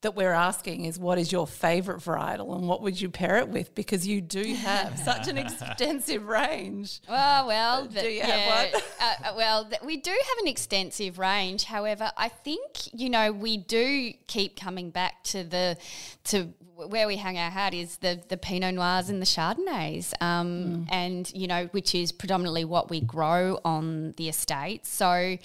that 0.00 0.16
we're 0.16 0.32
asking 0.32 0.86
is 0.86 0.98
what 0.98 1.18
is 1.18 1.30
your 1.30 1.46
favourite 1.46 2.00
varietal 2.00 2.56
and 2.56 2.66
what 2.66 2.82
would 2.82 3.00
you 3.00 3.08
pair 3.10 3.36
it 3.36 3.48
with? 3.48 3.72
Because 3.74 4.06
you 4.06 4.20
do 4.22 4.54
have 4.54 4.98
such 5.04 5.28
an 5.28 5.36
extensive 5.36 6.26
range. 6.26 7.00
Oh 7.08 7.46
well, 7.46 7.84
do 7.84 8.00
the- 8.00 8.10
you 8.10 8.22
have 8.22 8.72
one? 8.72 8.82
uh, 9.00 9.14
uh, 9.22 9.32
well, 9.36 9.66
th- 9.66 9.82
we 9.82 9.98
do 9.98 10.10
have 10.10 10.38
an 10.40 10.48
extensive 10.48 11.18
range. 11.18 11.64
However, 11.64 12.10
I 12.16 12.28
think 12.30 12.92
you 12.94 13.10
know 13.10 13.32
we 13.32 13.58
do 13.58 14.14
keep 14.26 14.58
coming 14.58 14.88
back 14.90 15.22
to 15.24 15.44
the 15.44 15.76
to 16.24 16.54
where 16.76 17.06
we 17.06 17.16
hang 17.16 17.38
our 17.38 17.50
hat 17.50 17.74
is 17.74 17.96
the 17.98 18.20
the 18.28 18.36
Pinot 18.36 18.74
Noirs 18.74 19.08
and 19.08 19.20
the 19.20 19.26
Chardonnays, 19.26 20.12
um, 20.20 20.86
and 20.90 21.30
you 21.34 21.46
know 21.46 21.66
which 21.72 21.94
is 21.94 22.12
predominantly 22.12 22.64
what 22.64 22.90
we 22.90 23.00
grow 23.00 23.58
on 23.64 24.14
the 24.16 24.28
estate. 24.28 24.86
So. 24.86 25.38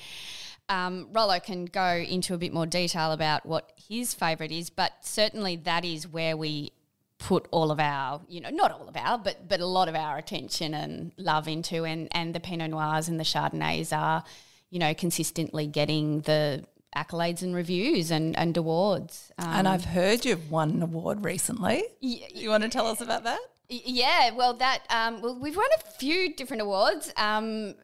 Um, 0.70 1.10
Rollo 1.12 1.38
can 1.42 1.66
go 1.66 1.96
into 1.96 2.34
a 2.34 2.38
bit 2.38 2.54
more 2.54 2.66
detail 2.66 3.12
about 3.12 3.46
what 3.46 3.74
his 3.90 4.14
favourite 4.14 4.54
is, 4.54 4.70
but 4.70 4.94
certainly 5.02 5.58
that 5.58 5.84
is 5.84 6.08
where 6.08 6.38
we 6.38 6.72
put 7.18 7.46
all 7.52 7.72
of 7.72 7.80
our, 7.80 8.22
you 8.30 8.40
know, 8.40 8.50
not 8.50 8.72
all 8.72 8.88
of 8.88 8.96
our, 8.96 9.18
but 9.18 9.50
but 9.50 9.60
a 9.60 9.66
lot 9.66 9.90
of 9.90 9.96
our 9.96 10.18
attention 10.18 10.74
and 10.74 11.12
love 11.18 11.50
into, 11.50 11.84
and 11.84 12.08
and 12.12 12.34
the 12.34 12.40
Pinot 12.40 12.72
Noirs 12.72 13.10
and 13.10 13.20
the 13.20 13.26
Chardonnays 13.26 13.92
are, 13.92 14.24
you 14.70 14.80
know, 14.80 14.94
consistently 14.94 15.68
getting 15.68 16.22
the 16.22 16.64
accolades 16.96 17.42
and 17.42 17.56
reviews 17.56 18.12
and 18.12 18.36
and 18.38 18.58
awards. 18.58 19.32
Um, 19.38 19.48
And 19.50 19.68
I've 19.68 19.86
heard 19.86 20.26
you've 20.26 20.52
won 20.52 20.70
an 20.72 20.82
award 20.84 21.24
recently. 21.26 21.84
y- 22.02 22.28
You 22.34 22.50
want 22.50 22.64
to 22.64 22.70
tell 22.70 22.88
us 22.88 23.02
about 23.02 23.24
that? 23.24 23.40
Yeah, 23.70 24.32
well, 24.36 24.54
that 24.56 24.82
um, 24.90 25.22
well, 25.22 25.36
we've 25.40 25.56
won 25.56 25.70
a 25.80 25.92
few 25.92 26.36
different 26.36 26.62
awards. 26.62 27.14
Um, 27.16 27.76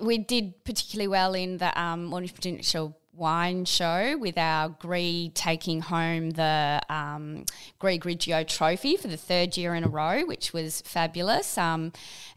we 0.00 0.18
did 0.18 0.64
particularly 0.64 1.06
well 1.08 1.34
in 1.34 1.58
the 1.58 1.70
um, 1.80 2.06
Mornington 2.06 2.36
Peninsula 2.42 2.92
Wine 3.18 3.64
Show 3.64 4.16
with 4.16 4.38
our 4.38 4.68
Gris 4.68 5.30
taking 5.34 5.80
home 5.80 6.30
the 6.30 6.80
um, 6.88 7.44
Gris 7.78 7.98
Grigio 7.98 8.46
Trophy 8.46 8.96
for 8.96 9.08
the 9.08 9.16
third 9.16 9.56
year 9.56 9.74
in 9.74 9.84
a 9.84 9.88
row, 9.88 10.24
which 10.24 10.52
was 10.52 10.80
fabulous. 10.82 11.58
Um, 11.58 11.92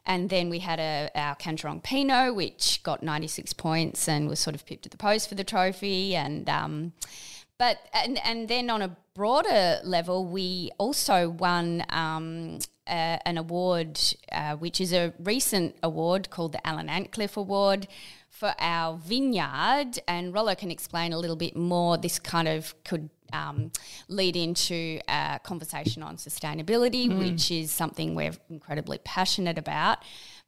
and 0.06 0.30
then 0.30 0.50
we 0.50 0.60
had 0.60 0.80
a, 0.80 1.10
our 1.16 1.36
Kangerong 1.36 1.84
Pinot, 1.84 2.36
which 2.36 2.82
got 2.84 3.04
96 3.04 3.54
points 3.54 4.10
and 4.10 4.28
was 4.28 4.40
sort 4.40 4.56
of 4.56 4.66
pipped 4.66 4.86
at 4.86 4.92
the 4.92 4.98
post 4.98 5.30
for 5.30 5.36
the 5.36 5.44
trophy. 5.44 6.16
And 6.16 6.50
um, 6.50 6.94
but 7.58 7.78
and 7.94 8.20
and 8.26 8.48
then 8.48 8.70
on 8.70 8.82
a 8.82 8.98
broader 9.14 9.80
level, 9.84 10.26
we 10.26 10.72
also 10.80 11.30
won 11.30 11.86
um, 11.90 12.58
an 12.88 13.38
award, 13.38 14.00
uh, 14.32 14.56
which 14.56 14.82
is 14.82 14.94
a 14.94 15.14
recent 15.20 15.76
award 15.84 16.30
called 16.30 16.54
the 16.54 16.68
Alan 16.68 16.88
Antcliff 16.88 17.38
Award 17.38 17.88
for 18.42 18.56
our 18.58 18.98
vineyard. 18.98 20.00
And 20.08 20.34
Rollo 20.34 20.56
can 20.56 20.72
explain 20.72 21.14
a 21.14 21.20
little 21.20 21.36
bit 21.36 21.56
more. 21.56 21.98
This 21.98 22.18
kind 22.20 22.48
of 22.48 22.74
could. 22.84 23.10
Um, 23.34 23.72
lead 24.10 24.36
into 24.36 25.00
a 25.08 25.40
conversation 25.42 26.04
on 26.04 26.18
sustainability, 26.18 27.08
which 27.18 27.50
is 27.50 27.72
something 27.72 28.14
we're 28.14 28.34
incredibly 28.50 28.98
passionate 28.98 29.58
about. 29.58 30.00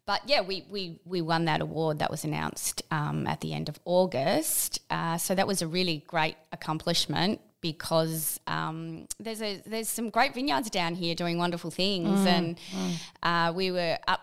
but 0.05 0.19
yeah, 0.25 0.41
we, 0.41 0.65
we, 0.69 0.99
we 1.05 1.21
won 1.21 1.45
that 1.45 1.61
award 1.61 1.99
that 1.99 2.11
was 2.11 2.25
announced 2.25 2.81
um, 2.91 3.25
at 3.25 3.39
the 3.39 3.53
end 3.53 3.69
of 3.69 3.79
August. 3.85 4.81
Uh, 4.89 5.17
so 5.17 5.33
that 5.33 5.47
was 5.47 5.61
a 5.61 5.67
really 5.67 6.03
great 6.07 6.35
accomplishment 6.51 7.39
because 7.61 8.37
um, 8.47 9.07
there's 9.17 9.41
a 9.41 9.61
there's 9.65 9.87
some 9.87 10.09
great 10.09 10.33
vineyards 10.33 10.69
down 10.69 10.93
here 10.93 11.15
doing 11.15 11.37
wonderful 11.37 11.71
things, 11.71 12.19
mm, 12.19 12.27
and 12.27 12.57
mm. 12.57 12.95
Uh, 13.23 13.53
we 13.53 13.71
were 13.71 13.97
up. 14.07 14.19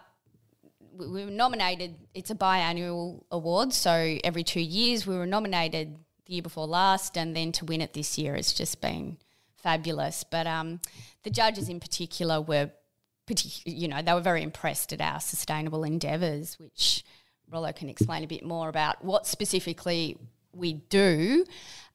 We 1.08 1.24
were 1.24 1.30
nominated. 1.30 1.96
It's 2.14 2.30
a 2.30 2.34
biannual 2.34 3.24
award, 3.30 3.72
so 3.72 4.18
every 4.22 4.44
two 4.44 4.60
years 4.60 5.06
we 5.06 5.16
were 5.16 5.26
nominated. 5.26 5.98
The 6.26 6.34
year 6.34 6.42
before 6.42 6.66
last, 6.66 7.16
and 7.16 7.34
then 7.34 7.50
to 7.52 7.64
win 7.64 7.80
it 7.80 7.92
this 7.94 8.18
year, 8.18 8.34
it's 8.36 8.52
just 8.52 8.80
been 8.80 9.16
fabulous. 9.56 10.24
But 10.24 10.46
um, 10.46 10.80
the 11.22 11.30
judges 11.30 11.68
in 11.68 11.80
particular 11.80 12.40
were, 12.40 12.70
partic- 13.26 13.62
you 13.64 13.88
know, 13.88 14.02
they 14.02 14.12
were 14.12 14.20
very 14.20 14.42
impressed 14.42 14.92
at 14.92 15.00
our 15.00 15.20
sustainable 15.20 15.82
endeavours, 15.82 16.58
which 16.58 17.04
Rollo 17.50 17.72
can 17.72 17.88
explain 17.88 18.22
a 18.22 18.28
bit 18.28 18.44
more 18.44 18.68
about 18.68 19.04
what 19.04 19.26
specifically 19.26 20.18
we 20.52 20.74
do 20.74 21.44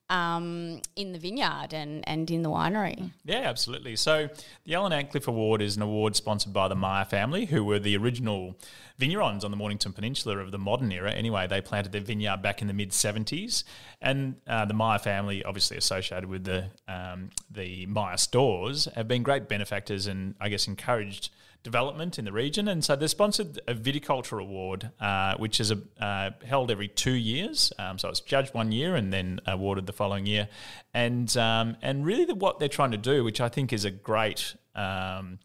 um, 0.10 0.82
in 0.96 1.14
the 1.14 1.20
vineyard 1.20 1.74
and, 1.74 2.08
and 2.08 2.30
in 2.30 2.44
the 2.44 2.50
winery. 2.50 3.12
Yeah, 3.24 3.42
absolutely. 3.42 3.96
So 3.96 4.30
the 4.64 4.76
Alan 4.76 4.92
Antcliff 4.92 5.28
Award 5.28 5.62
is 5.62 5.76
an 5.76 5.82
award 5.82 6.16
sponsored 6.16 6.54
by 6.54 6.68
the 6.68 6.76
Myer 6.76 7.06
family, 7.06 7.46
who 7.46 7.64
were 7.64 7.80
the 7.80 7.98
original 7.98 8.56
vignerons 9.00 9.44
on 9.44 9.52
the 9.52 9.58
Mornington 9.58 9.94
Peninsula 9.94 10.38
of 10.38 10.52
the 10.52 10.60
modern 10.60 10.92
era. 10.92 11.12
Anyway, 11.12 11.48
they 11.48 11.62
planted 11.62 11.92
their 11.92 12.02
vineyard 12.02 12.42
back 12.42 12.62
in 12.62 12.68
the 12.68 12.74
mid 12.74 12.92
70s, 12.92 13.64
and 14.02 14.36
uh, 14.48 14.66
the 14.66 14.74
Myer 14.74 15.00
family, 15.00 15.44
obviously 15.44 15.78
associated 15.78 16.30
with 16.30 16.44
the 16.44 16.66
um, 16.88 17.32
the 17.50 17.86
Myer 17.88 18.18
stores, 18.18 18.88
have 18.96 19.08
been 19.08 19.24
great 19.24 19.50
benefactors 19.50 20.08
and 20.08 20.36
I 20.40 20.50
guess 20.50 20.68
encouraged 20.68 21.32
development 21.66 22.18
in 22.18 22.24
the 22.24 22.32
region. 22.32 22.70
And 22.70 22.86
so 22.86 22.96
they 22.96 23.08
sponsored 23.08 23.60
a 23.68 23.74
viticulture 23.74 24.42
award, 24.42 24.92
uh, 25.02 25.36
which 25.36 25.60
is 25.60 25.72
a, 25.72 25.82
uh, 26.00 26.30
held 26.46 26.72
every 26.72 26.88
two 26.88 27.12
years. 27.12 27.74
Um, 27.78 27.98
so 27.98 28.08
it's 28.08 28.22
judged 28.22 28.54
one 28.54 28.72
year 28.72 28.96
and 28.96 29.12
then 29.12 29.42
awarded 29.46 29.86
the 29.86 29.94
following 29.94 30.26
year. 30.26 30.48
And 30.94 31.36
um, 31.36 31.76
and 31.82 32.06
really, 32.06 32.24
the, 32.24 32.36
what 32.36 32.60
they're 32.60 32.70
trying 32.70 32.92
to 32.92 32.98
do, 32.98 33.26
which 33.26 33.42
I 33.42 33.50
think 33.50 33.74
is 33.74 33.84
a 33.84 33.92
great. 33.92 34.56
Um, 34.76 35.40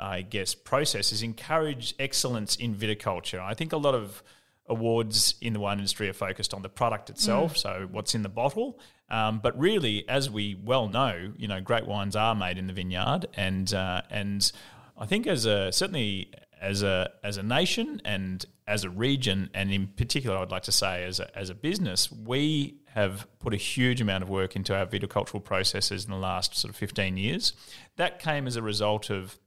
I 0.00 0.22
guess 0.22 0.54
process 0.54 1.12
is 1.12 1.22
encourage 1.22 1.94
excellence 1.98 2.54
in 2.54 2.76
viticulture. 2.76 3.40
I 3.40 3.54
think 3.54 3.72
a 3.72 3.76
lot 3.76 3.96
of 3.96 4.22
awards 4.68 5.34
in 5.40 5.54
the 5.54 5.60
wine 5.60 5.78
industry 5.78 6.08
are 6.08 6.12
focused 6.12 6.54
on 6.54 6.62
the 6.62 6.68
product 6.68 7.10
itself, 7.10 7.54
mm. 7.54 7.58
so 7.58 7.88
what's 7.90 8.14
in 8.14 8.22
the 8.22 8.28
bottle. 8.28 8.78
Um, 9.10 9.40
but 9.42 9.58
really, 9.58 10.08
as 10.08 10.30
we 10.30 10.54
well 10.54 10.88
know, 10.88 11.32
you 11.36 11.48
know, 11.48 11.60
great 11.60 11.86
wines 11.86 12.14
are 12.14 12.34
made 12.34 12.58
in 12.58 12.66
the 12.66 12.72
vineyard, 12.72 13.26
and 13.34 13.72
uh, 13.72 14.02
and 14.10 14.52
I 14.98 15.06
think 15.06 15.26
as 15.26 15.46
a 15.46 15.72
certainly 15.72 16.32
as 16.60 16.82
a 16.82 17.10
as 17.22 17.36
a 17.36 17.42
nation 17.42 18.02
and 18.04 18.44
as 18.66 18.84
a 18.84 18.90
region, 18.90 19.48
and 19.54 19.72
in 19.72 19.86
particular, 19.86 20.36
I'd 20.36 20.50
like 20.50 20.64
to 20.64 20.72
say 20.72 21.04
as 21.04 21.20
a, 21.20 21.38
as 21.38 21.48
a 21.48 21.54
business, 21.54 22.12
we 22.12 22.80
have 22.88 23.26
put 23.38 23.54
a 23.54 23.56
huge 23.56 24.00
amount 24.00 24.22
of 24.22 24.28
work 24.28 24.56
into 24.56 24.76
our 24.76 24.84
viticultural 24.84 25.42
processes 25.42 26.04
in 26.04 26.10
the 26.10 26.18
last 26.18 26.54
sort 26.54 26.68
of 26.70 26.76
15 26.76 27.16
years. 27.16 27.54
That 27.96 28.18
came 28.18 28.46
as 28.46 28.56
a 28.56 28.62
result 28.62 29.08
of 29.08 29.38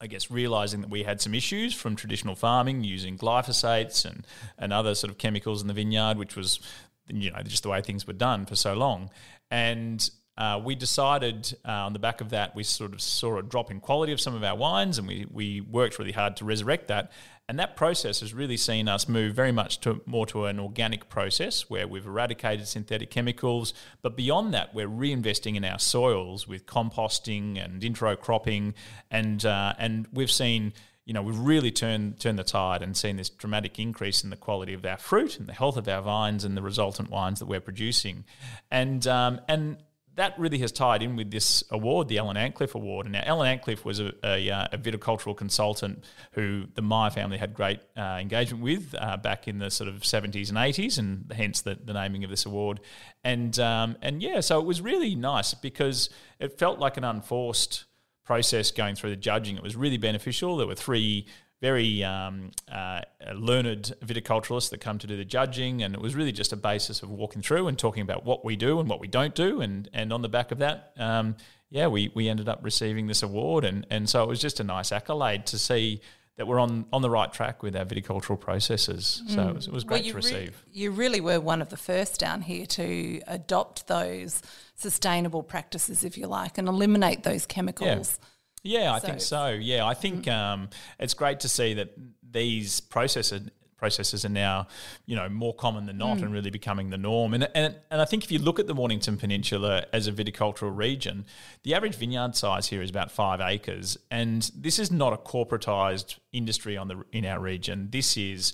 I 0.00 0.06
guess 0.06 0.30
realizing 0.30 0.80
that 0.82 0.90
we 0.90 1.02
had 1.02 1.20
some 1.20 1.34
issues 1.34 1.74
from 1.74 1.96
traditional 1.96 2.36
farming 2.36 2.84
using 2.84 3.18
glyphosates 3.18 4.04
and, 4.04 4.24
and 4.56 4.72
other 4.72 4.94
sort 4.94 5.10
of 5.10 5.18
chemicals 5.18 5.60
in 5.60 5.68
the 5.68 5.74
vineyard, 5.74 6.16
which 6.16 6.36
was 6.36 6.60
you 7.08 7.30
know 7.30 7.42
just 7.42 7.62
the 7.62 7.68
way 7.68 7.80
things 7.80 8.06
were 8.06 8.12
done 8.12 8.46
for 8.46 8.56
so 8.56 8.74
long. 8.74 9.10
And 9.50 10.08
uh, 10.38 10.60
we 10.64 10.76
decided 10.76 11.52
uh, 11.66 11.72
on 11.72 11.92
the 11.92 11.98
back 11.98 12.20
of 12.20 12.30
that, 12.30 12.54
we 12.54 12.62
sort 12.62 12.92
of 12.92 13.00
saw 13.00 13.38
a 13.38 13.42
drop 13.42 13.72
in 13.72 13.80
quality 13.80 14.12
of 14.12 14.20
some 14.20 14.36
of 14.36 14.44
our 14.44 14.56
wines, 14.56 14.96
and 14.96 15.08
we, 15.08 15.26
we 15.30 15.60
worked 15.60 15.98
really 15.98 16.12
hard 16.12 16.36
to 16.36 16.44
resurrect 16.44 16.86
that. 16.86 17.10
And 17.48 17.58
that 17.58 17.76
process 17.76 18.20
has 18.20 18.32
really 18.32 18.56
seen 18.56 18.88
us 18.88 19.08
move 19.08 19.34
very 19.34 19.50
much 19.50 19.80
to 19.80 20.00
more 20.06 20.26
to 20.26 20.44
an 20.44 20.60
organic 20.60 21.08
process 21.08 21.68
where 21.68 21.88
we've 21.88 22.06
eradicated 22.06 22.68
synthetic 22.68 23.10
chemicals. 23.10 23.74
But 24.00 24.16
beyond 24.16 24.54
that, 24.54 24.74
we're 24.74 24.86
reinvesting 24.86 25.56
in 25.56 25.64
our 25.64 25.80
soils 25.80 26.46
with 26.46 26.66
composting 26.66 27.62
and 27.62 27.82
inter 27.82 28.14
cropping, 28.14 28.74
and 29.10 29.44
uh, 29.44 29.74
and 29.78 30.06
we've 30.12 30.30
seen 30.30 30.72
you 31.04 31.14
know, 31.14 31.22
we've 31.22 31.38
really 31.38 31.70
turned 31.70 32.20
turned 32.20 32.38
the 32.38 32.44
tide 32.44 32.82
and 32.82 32.94
seen 32.94 33.16
this 33.16 33.30
dramatic 33.30 33.78
increase 33.78 34.22
in 34.22 34.28
the 34.28 34.36
quality 34.36 34.74
of 34.74 34.84
our 34.84 34.98
fruit 34.98 35.38
and 35.38 35.48
the 35.48 35.54
health 35.54 35.78
of 35.78 35.88
our 35.88 36.02
vines 36.02 36.44
and 36.44 36.54
the 36.54 36.60
resultant 36.60 37.08
wines 37.08 37.38
that 37.38 37.46
we're 37.46 37.62
producing, 37.62 38.24
and 38.70 39.06
um, 39.06 39.40
and 39.48 39.78
that 40.18 40.38
really 40.38 40.58
has 40.58 40.72
tied 40.72 41.02
in 41.02 41.14
with 41.14 41.30
this 41.30 41.62
award, 41.70 42.08
the 42.08 42.18
Ellen 42.18 42.36
Antcliff 42.36 42.74
Award. 42.74 43.06
And 43.06 43.12
now, 43.12 43.22
Ellen 43.24 43.58
Antcliff 43.58 43.84
was 43.84 44.00
a, 44.00 44.12
a, 44.24 44.50
uh, 44.50 44.68
a 44.72 44.78
viticultural 44.78 45.36
consultant 45.36 46.04
who 46.32 46.64
the 46.74 46.82
Myer 46.82 47.10
family 47.10 47.38
had 47.38 47.54
great 47.54 47.80
uh, 47.96 48.18
engagement 48.20 48.62
with 48.62 48.94
uh, 48.98 49.16
back 49.16 49.46
in 49.46 49.58
the 49.58 49.70
sort 49.70 49.88
of 49.88 50.00
70s 50.00 50.48
and 50.48 50.58
80s, 50.58 50.98
and 50.98 51.32
hence 51.34 51.60
the, 51.60 51.78
the 51.82 51.92
naming 51.92 52.24
of 52.24 52.30
this 52.30 52.46
award. 52.46 52.80
And 53.22 53.58
um, 53.60 53.96
and 54.02 54.22
yeah, 54.22 54.40
so 54.40 54.58
it 54.58 54.66
was 54.66 54.80
really 54.80 55.14
nice 55.14 55.54
because 55.54 56.10
it 56.38 56.58
felt 56.58 56.78
like 56.78 56.96
an 56.96 57.04
unforced 57.04 57.84
process 58.24 58.70
going 58.70 58.94
through 58.94 59.10
the 59.10 59.16
judging. 59.16 59.56
It 59.56 59.62
was 59.62 59.76
really 59.76 59.98
beneficial. 59.98 60.56
There 60.56 60.66
were 60.66 60.74
three 60.74 61.26
very 61.60 62.04
um, 62.04 62.52
uh, 62.70 63.00
learned 63.34 63.92
viticulturalists 64.04 64.70
that 64.70 64.80
come 64.80 64.98
to 64.98 65.06
do 65.06 65.16
the 65.16 65.24
judging, 65.24 65.82
and 65.82 65.94
it 65.94 66.00
was 66.00 66.14
really 66.14 66.32
just 66.32 66.52
a 66.52 66.56
basis 66.56 67.02
of 67.02 67.10
walking 67.10 67.42
through 67.42 67.68
and 67.68 67.78
talking 67.78 68.02
about 68.02 68.24
what 68.24 68.44
we 68.44 68.56
do 68.56 68.78
and 68.80 68.88
what 68.88 69.00
we 69.00 69.08
don't 69.08 69.34
do, 69.34 69.60
and 69.60 69.88
and 69.92 70.12
on 70.12 70.22
the 70.22 70.28
back 70.28 70.52
of 70.52 70.58
that, 70.58 70.92
um, 70.96 71.36
yeah, 71.70 71.86
we 71.86 72.10
we 72.14 72.28
ended 72.28 72.48
up 72.48 72.60
receiving 72.62 73.06
this 73.06 73.22
award, 73.22 73.64
and 73.64 73.86
and 73.90 74.08
so 74.08 74.22
it 74.22 74.28
was 74.28 74.40
just 74.40 74.60
a 74.60 74.64
nice 74.64 74.92
accolade 74.92 75.46
to 75.46 75.58
see 75.58 76.00
that 76.38 76.46
we're 76.46 76.60
on, 76.60 76.86
on 76.92 77.02
the 77.02 77.10
right 77.10 77.32
track 77.32 77.64
with 77.64 77.74
our 77.74 77.84
viticultural 77.84 78.38
processes. 78.38 79.24
So 79.26 79.38
mm. 79.38 79.48
it, 79.48 79.54
was, 79.56 79.66
it 79.66 79.72
was 79.72 79.82
great 79.82 80.04
well, 80.04 80.10
to 80.12 80.16
receive. 80.16 80.48
Re- 80.50 80.72
you 80.72 80.92
really 80.92 81.20
were 81.20 81.40
one 81.40 81.60
of 81.60 81.68
the 81.68 81.76
first 81.76 82.20
down 82.20 82.42
here 82.42 82.64
to 82.64 83.20
adopt 83.26 83.88
those 83.88 84.40
sustainable 84.76 85.42
practices, 85.42 86.04
if 86.04 86.16
you 86.16 86.28
like, 86.28 86.56
and 86.56 86.68
eliminate 86.68 87.24
those 87.24 87.44
chemicals. 87.44 88.18
Yeah. 88.20 88.28
Yeah, 88.62 88.92
I 88.92 88.98
so. 88.98 89.06
think 89.06 89.20
so. 89.20 89.48
Yeah, 89.48 89.86
I 89.86 89.94
think 89.94 90.24
mm. 90.24 90.32
um, 90.32 90.68
it's 90.98 91.14
great 91.14 91.40
to 91.40 91.48
see 91.48 91.74
that 91.74 91.92
these 92.30 92.80
processes 92.80 93.50
processes 93.78 94.24
are 94.24 94.28
now, 94.28 94.66
you 95.06 95.14
know, 95.14 95.28
more 95.28 95.54
common 95.54 95.86
than 95.86 95.96
not, 95.96 96.18
mm. 96.18 96.24
and 96.24 96.32
really 96.32 96.50
becoming 96.50 96.90
the 96.90 96.98
norm. 96.98 97.32
And, 97.32 97.48
and 97.54 97.76
and 97.90 98.00
I 98.00 98.04
think 98.04 98.24
if 98.24 98.32
you 98.32 98.38
look 98.38 98.58
at 98.58 98.66
the 98.66 98.74
Mornington 98.74 99.16
Peninsula 99.16 99.86
as 99.92 100.06
a 100.08 100.12
viticultural 100.12 100.76
region, 100.76 101.24
the 101.62 101.74
average 101.74 101.94
vineyard 101.94 102.34
size 102.34 102.66
here 102.66 102.82
is 102.82 102.90
about 102.90 103.10
five 103.10 103.40
acres, 103.40 103.96
and 104.10 104.50
this 104.54 104.78
is 104.78 104.90
not 104.90 105.12
a 105.12 105.16
corporatized 105.16 106.18
industry 106.32 106.76
on 106.76 106.88
the 106.88 107.04
in 107.12 107.24
our 107.24 107.40
region. 107.40 107.88
This 107.90 108.16
is 108.16 108.52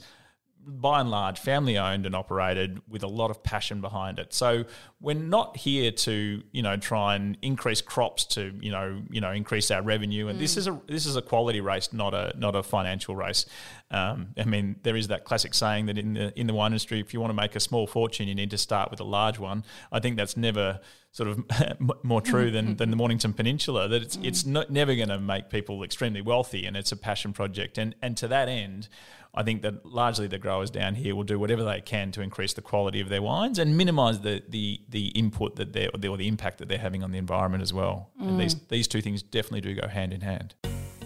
by 0.67 1.01
and 1.01 1.11
large 1.11 1.39
family 1.39 1.77
owned 1.77 2.07
and 2.07 2.15
operated 2.15 2.81
with 2.89 3.03
a 3.03 3.09
lot 3.09 3.31
of 3.31 3.43
passion 3.43 3.81
behind 3.81 4.19
it. 4.19 4.33
So 4.33 4.65
we're 5.01 5.15
not 5.15 5.57
here 5.57 5.91
to 5.91 6.43
you 6.53 6.63
know 6.63 6.77
try 6.77 7.15
and 7.15 7.37
increase 7.43 7.81
crops 7.81 8.25
to 8.27 8.53
you 8.61 8.71
know 8.71 9.03
you 9.11 9.21
know 9.21 9.31
increase 9.31 9.71
our 9.71 9.83
revenue. 9.83 10.29
And 10.29 10.39
mm. 10.39 10.41
this 10.41 10.57
is 10.57 10.67
a 10.67 10.81
this 10.87 11.07
is 11.07 11.17
a 11.17 11.23
quality 11.23 11.61
race, 11.61 11.93
not 11.93 12.15
a 12.15 12.33
not 12.37 12.55
a 12.55 12.63
financial 12.63 13.15
race. 13.17 13.47
Um, 13.91 14.29
I 14.37 14.45
mean, 14.45 14.77
there 14.83 14.97
is 14.97 15.09
that 15.09 15.25
classic 15.25 15.55
saying 15.55 15.87
that 15.87 15.99
in 15.99 16.15
the 16.15 16.39
in 16.39 16.47
the 16.47 16.55
wine 16.55 16.73
industry, 16.73 17.01
if 17.01 17.15
you 17.15 17.21
want 17.21 17.31
to 17.31 17.35
make 17.35 17.55
a 17.55 17.61
small 17.61 17.87
fortune, 17.87 18.27
you 18.29 18.35
need 18.35 18.51
to 18.51 18.59
start 18.59 18.91
with 18.91 19.01
a 19.01 19.05
large 19.05 19.39
one. 19.39 19.65
I 19.93 20.01
think 20.01 20.17
that's 20.17 20.37
never 20.37 20.81
sort 21.15 21.29
of 21.29 21.45
more 22.03 22.21
true 22.21 22.51
than, 22.51 22.77
than 22.77 22.91
the 22.91 22.97
Mornington 22.97 23.33
Peninsula. 23.33 23.87
That 23.89 24.03
it's 24.03 24.19
it's 24.23 24.45
not, 24.45 24.71
never 24.71 24.95
going 24.97 25.11
to 25.11 25.21
make 25.21 25.49
people 25.49 25.83
extremely 25.85 26.21
wealthy, 26.21 26.67
and 26.67 26.77
it's 26.77 26.93
a 26.93 26.97
passion 26.97 27.33
project. 27.33 27.79
And 27.79 27.95
and 28.03 28.17
to 28.17 28.29
that 28.29 28.49
end, 28.49 28.89
I 29.35 29.43
think 29.43 29.63
that 29.63 29.85
largely 29.85 30.27
the 30.27 30.39
growers 30.39 30.71
down 30.71 30.95
here 30.95 31.17
will 31.17 31.25
do 31.25 31.39
whatever 31.39 31.65
they 31.65 31.81
can 31.81 32.13
to 32.13 32.23
increase 32.23 32.53
the 32.53 32.63
quality 32.63 33.01
of 33.01 33.09
their 33.09 33.23
wines 33.23 33.59
and 33.59 33.77
minimise 33.77 34.21
the, 34.21 34.43
the 34.49 34.81
the 34.89 35.09
input 35.09 35.57
that 35.57 35.73
they're 35.73 35.91
or 35.93 35.99
the, 35.99 36.09
or 36.09 36.17
the 36.17 36.29
impact 36.29 36.59
that 36.59 36.69
they're 36.69 36.79
having 36.79 37.03
on 37.03 37.11
the 37.11 37.19
environment 37.19 37.63
as 37.63 37.73
well. 37.73 38.11
Mm. 38.21 38.29
And 38.29 38.41
these 38.41 38.55
these 38.69 38.89
two 38.89 39.01
things 39.01 39.23
definitely 39.23 39.63
do 39.63 39.75
go 39.81 39.89
hand 39.89 40.13
in 40.13 40.21
hand. 40.21 40.55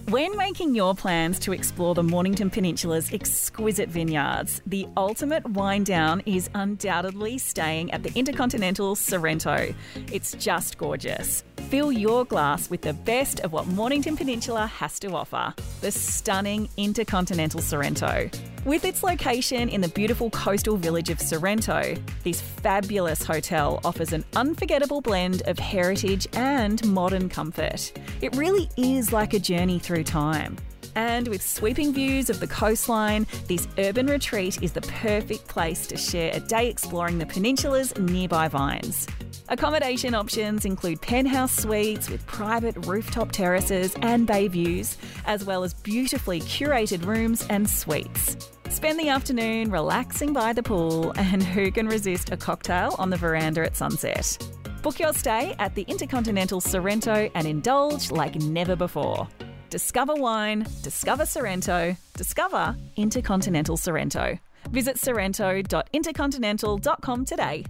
When 0.08 0.38
making 0.38 0.74
your 0.74 0.94
plans 0.94 1.38
to 1.40 1.52
explore 1.52 1.94
the 1.94 2.02
Mornington 2.02 2.48
Peninsula's 2.48 3.12
exquisite 3.12 3.90
vineyards, 3.90 4.62
the 4.64 4.88
ultimate 4.96 5.46
wind 5.50 5.84
down 5.84 6.22
is 6.24 6.48
undoubtedly 6.54 7.36
staying 7.36 7.90
at 7.90 8.02
the 8.02 8.10
Intercontinental 8.14 8.96
Sorrento. 8.96 9.74
It's 10.10 10.32
just 10.32 10.78
gorgeous. 10.78 11.44
Fill 11.68 11.92
your 11.92 12.24
glass 12.24 12.70
with 12.70 12.80
the 12.80 12.94
best 12.94 13.40
of 13.40 13.52
what 13.52 13.66
Mornington 13.66 14.16
Peninsula 14.16 14.66
has 14.66 14.98
to 15.00 15.12
offer 15.12 15.52
the 15.82 15.90
stunning 15.90 16.70
Intercontinental 16.78 17.60
Sorrento. 17.60 18.30
With 18.68 18.84
its 18.84 19.02
location 19.02 19.70
in 19.70 19.80
the 19.80 19.88
beautiful 19.88 20.28
coastal 20.28 20.76
village 20.76 21.08
of 21.08 21.18
Sorrento, 21.22 21.94
this 22.22 22.42
fabulous 22.42 23.24
hotel 23.24 23.80
offers 23.82 24.12
an 24.12 24.26
unforgettable 24.36 25.00
blend 25.00 25.40
of 25.46 25.58
heritage 25.58 26.28
and 26.34 26.86
modern 26.86 27.30
comfort. 27.30 27.90
It 28.20 28.36
really 28.36 28.68
is 28.76 29.10
like 29.10 29.32
a 29.32 29.38
journey 29.38 29.78
through 29.78 30.04
time. 30.04 30.58
And 30.96 31.28
with 31.28 31.40
sweeping 31.40 31.94
views 31.94 32.28
of 32.28 32.40
the 32.40 32.46
coastline, 32.46 33.26
this 33.46 33.66
urban 33.78 34.06
retreat 34.06 34.62
is 34.62 34.72
the 34.72 34.82
perfect 34.82 35.48
place 35.48 35.86
to 35.86 35.96
share 35.96 36.32
a 36.34 36.40
day 36.40 36.68
exploring 36.68 37.18
the 37.18 37.24
peninsula's 37.24 37.96
nearby 37.96 38.48
vines. 38.48 39.06
Accommodation 39.48 40.14
options 40.14 40.66
include 40.66 41.00
penthouse 41.00 41.56
suites 41.56 42.10
with 42.10 42.26
private 42.26 42.76
rooftop 42.84 43.32
terraces 43.32 43.96
and 44.02 44.26
bay 44.26 44.46
views, 44.46 44.98
as 45.24 45.42
well 45.46 45.64
as 45.64 45.72
beautifully 45.72 46.42
curated 46.42 47.06
rooms 47.06 47.46
and 47.48 47.70
suites. 47.70 48.36
Spend 48.70 49.00
the 49.00 49.08
afternoon 49.08 49.70
relaxing 49.70 50.34
by 50.34 50.52
the 50.52 50.62
pool, 50.62 51.14
and 51.16 51.42
who 51.42 51.72
can 51.72 51.88
resist 51.88 52.30
a 52.30 52.36
cocktail 52.36 52.94
on 52.98 53.08
the 53.08 53.16
veranda 53.16 53.64
at 53.64 53.74
sunset? 53.76 54.36
Book 54.82 55.00
your 55.00 55.14
stay 55.14 55.56
at 55.58 55.74
the 55.74 55.86
Intercontinental 55.88 56.60
Sorrento 56.60 57.30
and 57.34 57.46
indulge 57.46 58.10
like 58.10 58.36
never 58.36 58.76
before. 58.76 59.26
Discover 59.70 60.16
wine, 60.16 60.66
discover 60.82 61.24
Sorrento, 61.24 61.96
discover 62.14 62.76
Intercontinental 62.96 63.76
Sorrento. 63.76 64.38
Visit 64.70 64.98
sorrento.intercontinental.com 64.98 67.24
today. 67.24 67.64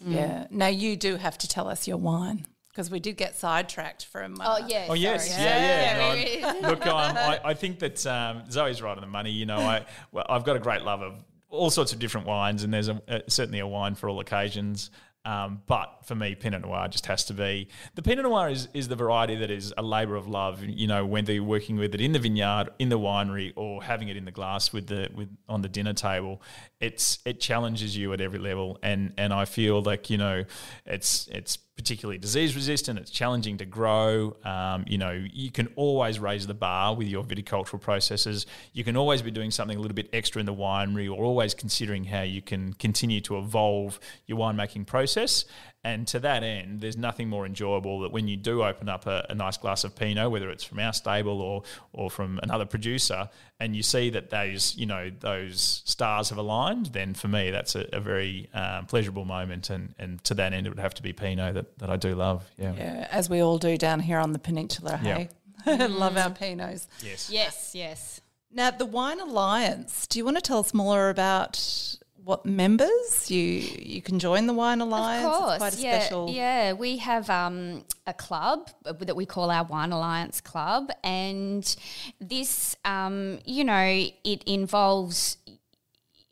Yeah. 0.00 0.46
Now 0.50 0.66
you 0.66 0.96
do 0.96 1.16
have 1.16 1.38
to 1.38 1.48
tell 1.48 1.68
us 1.68 1.88
your 1.88 1.98
wine 1.98 2.44
because 2.74 2.90
we 2.90 2.98
did 2.98 3.16
get 3.16 3.36
sidetracked 3.36 4.06
from. 4.06 4.40
Uh, 4.40 4.56
Oh 4.58 4.66
yeah. 4.66 4.86
Oh 4.90 4.94
yes, 4.94 5.30
sorry. 5.30 5.44
yeah, 5.44 6.14
yeah. 6.14 6.14
Yeah, 6.14 6.52
No, 6.60 6.68
look, 6.70 6.86
um, 6.86 7.16
I, 7.16 7.40
I 7.44 7.54
think 7.54 7.78
that 7.78 8.04
um, 8.06 8.42
Zoe's 8.50 8.82
right 8.82 8.96
on 8.96 9.00
the 9.00 9.06
money. 9.06 9.30
You 9.30 9.46
know, 9.46 9.58
I 9.58 9.86
well, 10.12 10.26
I've 10.28 10.44
got 10.44 10.56
a 10.56 10.60
great 10.60 10.82
love 10.82 11.00
of 11.02 11.14
all 11.48 11.70
sorts 11.70 11.92
of 11.92 12.00
different 12.00 12.26
wines, 12.26 12.64
and 12.64 12.74
there's 12.74 12.88
a, 12.88 13.00
uh, 13.08 13.20
certainly 13.28 13.60
a 13.60 13.66
wine 13.66 13.94
for 13.94 14.08
all 14.08 14.18
occasions. 14.20 14.90
Um, 15.26 15.62
but 15.66 16.00
for 16.04 16.14
me, 16.14 16.34
Pinot 16.34 16.60
Noir 16.60 16.86
just 16.88 17.06
has 17.06 17.24
to 17.26 17.32
be 17.32 17.68
the 17.94 18.02
Pinot 18.02 18.24
Noir 18.24 18.50
is, 18.50 18.68
is 18.74 18.88
the 18.88 18.96
variety 18.96 19.36
that 19.36 19.50
is 19.50 19.72
a 19.78 19.82
labour 19.82 20.16
of 20.16 20.28
love. 20.28 20.62
You 20.62 20.86
know, 20.86 21.06
whether 21.06 21.32
you're 21.32 21.42
working 21.42 21.76
with 21.76 21.94
it 21.94 22.00
in 22.02 22.12
the 22.12 22.18
vineyard, 22.18 22.68
in 22.78 22.90
the 22.90 22.98
winery, 22.98 23.52
or 23.56 23.82
having 23.82 24.08
it 24.08 24.18
in 24.18 24.26
the 24.26 24.30
glass 24.32 24.70
with 24.70 24.88
the 24.88 25.08
with 25.14 25.34
on 25.48 25.62
the 25.62 25.68
dinner 25.68 25.94
table, 25.94 26.42
it's 26.84 27.18
it 27.24 27.40
challenges 27.40 27.96
you 27.96 28.12
at 28.12 28.20
every 28.20 28.38
level. 28.38 28.78
And 28.82 29.14
and 29.16 29.32
I 29.32 29.46
feel 29.46 29.82
like 29.82 30.10
you 30.10 30.18
know, 30.18 30.44
it's 30.84 31.26
it's 31.28 31.56
particularly 31.56 32.18
disease 32.18 32.54
resistant. 32.54 32.98
It's 32.98 33.10
challenging 33.10 33.56
to 33.58 33.64
grow. 33.64 34.36
Um, 34.44 34.84
you 34.86 34.98
know, 34.98 35.10
you 35.10 35.50
can 35.50 35.68
always 35.74 36.20
raise 36.20 36.46
the 36.46 36.54
bar 36.54 36.94
with 36.94 37.08
your 37.08 37.24
viticultural 37.24 37.80
processes. 37.80 38.46
You 38.72 38.84
can 38.84 38.96
always 38.96 39.22
be 39.22 39.30
doing 39.30 39.50
something 39.50 39.76
a 39.76 39.80
little 39.80 39.94
bit 39.94 40.10
extra 40.12 40.40
in 40.40 40.46
the 40.46 40.54
winery, 40.54 41.10
or 41.10 41.24
always 41.24 41.54
considering 41.54 42.04
how 42.04 42.22
you 42.22 42.42
can 42.42 42.74
continue 42.74 43.20
to 43.22 43.38
evolve 43.38 43.98
your 44.26 44.38
winemaking 44.38 44.86
process. 44.86 45.46
And 45.84 46.08
to 46.08 46.18
that 46.20 46.42
end, 46.42 46.80
there's 46.80 46.96
nothing 46.96 47.28
more 47.28 47.44
enjoyable 47.44 48.00
that 48.00 48.10
when 48.10 48.26
you 48.26 48.38
do 48.38 48.64
open 48.64 48.88
up 48.88 49.06
a, 49.06 49.26
a 49.28 49.34
nice 49.34 49.58
glass 49.58 49.84
of 49.84 49.94
Pinot, 49.94 50.30
whether 50.30 50.48
it's 50.48 50.64
from 50.64 50.78
our 50.78 50.94
stable 50.94 51.42
or 51.42 51.62
or 51.92 52.10
from 52.10 52.40
another 52.42 52.64
producer, 52.64 53.28
and 53.60 53.76
you 53.76 53.82
see 53.82 54.08
that 54.10 54.30
those 54.30 54.74
you 54.76 54.86
know 54.86 55.10
those 55.20 55.82
stars 55.84 56.30
have 56.30 56.38
aligned, 56.38 56.86
then 56.86 57.12
for 57.12 57.28
me 57.28 57.50
that's 57.50 57.74
a, 57.74 57.86
a 57.92 58.00
very 58.00 58.48
um, 58.54 58.86
pleasurable 58.86 59.26
moment. 59.26 59.68
And 59.68 59.94
and 59.98 60.24
to 60.24 60.34
that 60.34 60.54
end, 60.54 60.66
it 60.66 60.70
would 60.70 60.78
have 60.78 60.94
to 60.94 61.02
be 61.02 61.12
Pinot 61.12 61.54
that, 61.54 61.78
that 61.78 61.90
I 61.90 61.96
do 61.96 62.14
love. 62.14 62.50
Yeah. 62.56 62.72
Yeah, 62.74 63.08
as 63.10 63.28
we 63.28 63.40
all 63.40 63.58
do 63.58 63.76
down 63.76 64.00
here 64.00 64.18
on 64.18 64.32
the 64.32 64.38
peninsula. 64.38 64.96
Hey, 64.96 65.28
love 65.66 66.16
our 66.16 66.30
Pinots. 66.30 66.86
Yes. 67.02 67.30
Yes. 67.30 67.72
Yes. 67.74 68.20
Now, 68.50 68.70
the 68.70 68.86
Wine 68.86 69.20
Alliance. 69.20 70.06
Do 70.06 70.18
you 70.18 70.24
want 70.24 70.36
to 70.36 70.40
tell 70.40 70.60
us 70.60 70.72
more 70.72 71.10
about 71.10 71.96
what 72.24 72.46
members 72.46 73.30
you 73.30 73.42
you 73.42 74.00
can 74.00 74.18
join 74.18 74.46
the 74.46 74.54
Wine 74.54 74.80
Alliance? 74.80 75.24
Of 75.24 75.32
course, 75.32 75.52
it's 75.52 75.58
quite 75.58 75.78
a 75.78 75.82
yeah, 75.82 76.00
special. 76.00 76.30
yeah. 76.30 76.72
We 76.72 76.96
have 76.98 77.28
um, 77.28 77.84
a 78.06 78.14
club 78.14 78.70
that 78.84 79.14
we 79.14 79.26
call 79.26 79.50
our 79.50 79.64
Wine 79.64 79.92
Alliance 79.92 80.40
Club, 80.40 80.90
and 81.02 81.76
this, 82.20 82.76
um, 82.84 83.38
you 83.44 83.64
know, 83.64 84.06
it 84.24 84.42
involves 84.44 85.36